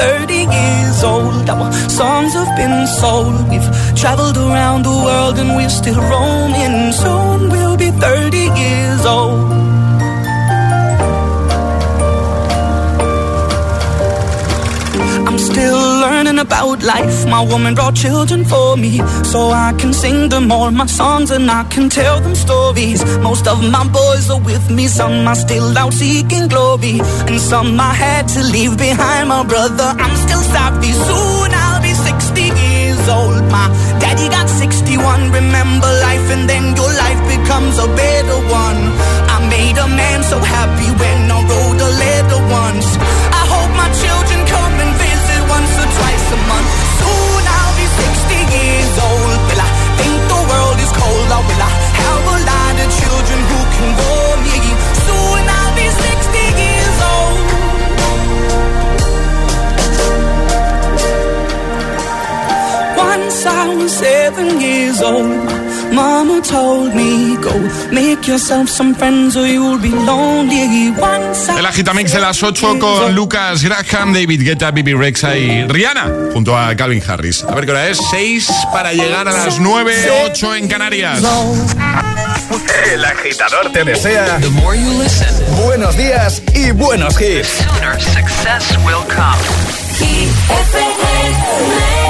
30 0.00 0.34
years 0.34 1.04
old. 1.04 1.50
Our 1.50 1.70
songs 2.00 2.32
have 2.32 2.52
been 2.56 2.86
sold. 3.00 3.36
We've 3.50 3.70
traveled 4.00 4.38
around 4.38 4.84
the 4.84 4.96
world 5.06 5.38
and 5.38 5.50
we're 5.56 5.76
still 5.80 6.00
roaming. 6.12 6.92
Soon 6.92 7.50
we'll 7.50 7.76
be 7.76 7.90
30 7.90 8.38
years 8.62 9.02
old. 9.04 9.50
I'm 15.28 15.38
still 15.38 15.82
learning 16.02 16.19
about 16.40 16.82
life. 16.82 17.26
My 17.26 17.42
woman 17.42 17.74
brought 17.74 17.94
children 17.94 18.44
for 18.44 18.76
me, 18.76 18.98
so 19.32 19.50
I 19.50 19.72
can 19.78 19.92
sing 19.92 20.28
them 20.28 20.50
all 20.50 20.70
my 20.70 20.86
songs 20.86 21.30
and 21.30 21.50
I 21.50 21.64
can 21.64 21.88
tell 21.88 22.18
them 22.20 22.34
stories. 22.34 23.04
Most 23.18 23.46
of 23.46 23.58
my 23.70 23.86
boys 23.88 24.30
are 24.30 24.40
with 24.40 24.70
me, 24.70 24.88
some 24.88 25.28
are 25.28 25.34
still 25.34 25.76
out 25.76 25.92
seeking 25.92 26.48
glory, 26.48 27.00
and 27.28 27.38
some 27.38 27.78
I 27.78 27.92
had 27.94 28.26
to 28.34 28.40
leave 28.42 28.76
behind. 28.78 29.28
My 29.28 29.44
brother, 29.44 29.88
I'm 30.02 30.16
still 30.24 30.44
sorry. 30.54 30.92
Soon 31.06 31.50
I'll 31.62 31.82
be 31.82 31.92
60 31.92 32.40
years 32.40 33.02
old. 33.08 33.44
My 33.56 33.66
daddy 34.00 34.28
got 34.28 34.48
61. 34.48 35.30
Remember 35.40 35.90
life, 36.08 36.26
and 36.34 36.48
then 36.48 36.74
your 36.74 36.92
life 37.04 37.20
becomes 37.36 37.76
a 37.78 37.88
better 38.02 38.38
one. 38.48 38.80
I 39.34 39.36
made 39.48 39.76
a 39.76 39.88
man 39.88 40.22
so 40.22 40.38
happy 40.38 40.90
when 41.00 41.18
I 41.30 41.38
wrote 41.48 41.80
a 41.88 41.90
letter 42.04 42.40
once. 42.62 43.09
El 71.58 71.66
Agitamix 71.66 72.12
de 72.12 72.20
las 72.20 72.42
8 72.42 72.78
con 72.78 73.14
Lucas 73.14 73.62
Graham, 73.62 74.12
David 74.12 74.42
Guetta, 74.42 74.70
Bibi 74.70 74.94
Rexa 74.94 75.36
y 75.36 75.64
Rihanna, 75.66 76.06
junto 76.32 76.56
a 76.56 76.74
Calvin 76.76 77.02
Harris. 77.06 77.44
A 77.44 77.54
ver 77.54 77.64
qué 77.64 77.70
hora 77.72 77.88
es, 77.88 77.98
6 78.10 78.50
para 78.72 78.92
llegar 78.92 79.28
a 79.28 79.32
las 79.32 79.58
9, 79.58 79.94
8 80.26 80.54
en 80.56 80.68
Canarias. 80.68 81.20
El 82.92 83.04
agitador 83.04 83.72
te 83.72 83.84
desea 83.84 84.38
buenos 85.64 85.96
días 85.96 86.42
y 86.54 86.70
buenos 86.72 87.20
hits. 87.20 87.66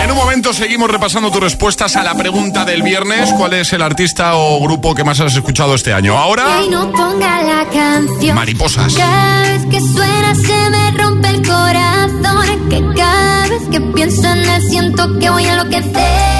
En 0.03 0.11
un 0.11 0.17
momento 0.17 0.53
seguimos 0.53 0.91
repasando 0.91 1.31
tus 1.31 1.41
respuestas 1.41 1.97
a 1.97 2.03
la 2.03 2.15
pregunta 2.15 2.65
del 2.65 2.83
viernes, 2.83 3.33
¿cuál 3.33 3.55
es 3.55 3.73
el 3.73 3.83
artista 3.83 4.35
o 4.37 4.61
grupo 4.61 4.95
que 4.95 5.05
más 5.05 5.21
has 5.21 5.35
escuchado 5.35 5.75
este 5.75 5.93
año? 5.93 6.17
Ahora, 6.17 6.63
Y 6.65 6.69
no 6.69 6.91
ponga 6.93 7.43
la 7.43 7.67
canción. 7.71 8.35
Mariposas. 8.35 8.95
Cada 8.95 9.43
vez 9.43 9.67
que 9.67 9.81
suena 9.81 10.35
se 10.35 10.71
me 10.71 10.91
rompe 10.93 11.29
el 11.29 11.47
corazón. 11.47 12.69
Que 12.69 12.83
cada 12.97 13.49
vez 13.49 13.63
que 13.71 13.81
pienso 13.81 14.33
en 14.33 14.39
él 14.39 14.63
siento 14.69 15.19
que 15.19 15.31
voy 15.31 15.45
a 15.47 15.53
enloquecer. 15.53 16.40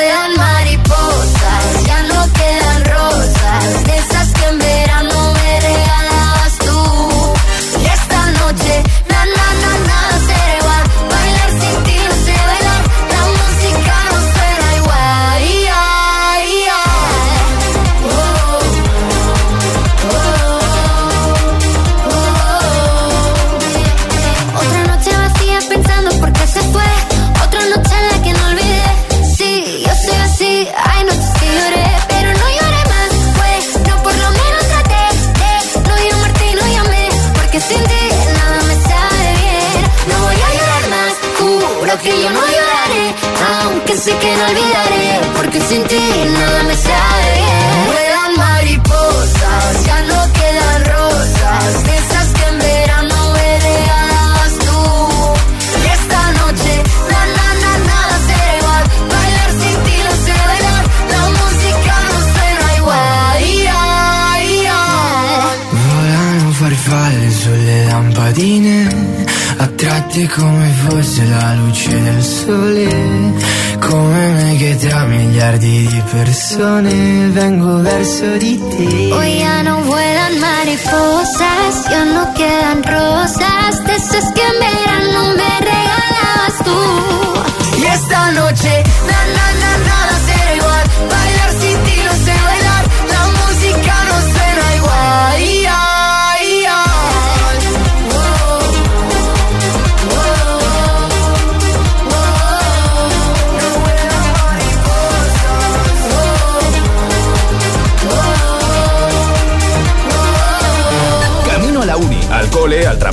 come 70.33 70.67
fosse 70.87 71.25
la 71.25 71.53
luce 71.55 72.01
del 72.01 72.23
sole, 72.23 73.33
come 73.79 74.29
me 74.29 74.55
che 74.57 74.77
tra 74.77 75.03
miliardi 75.03 75.87
di 75.87 76.03
persone 76.09 77.27
vengo 77.29 77.81
verso 77.81 78.37
di 78.37 78.57
te. 78.69 79.11
Hoy 79.11 79.39
ya 79.39 79.61
no 79.63 79.81
vuelan 79.81 80.39
mariposas, 80.39 81.89
ya 81.89 82.05
no 82.05 82.31
quedan 82.33 82.81
rosas, 82.83 83.83
de 83.85 83.95
esas 83.95 84.31
que 84.33 84.40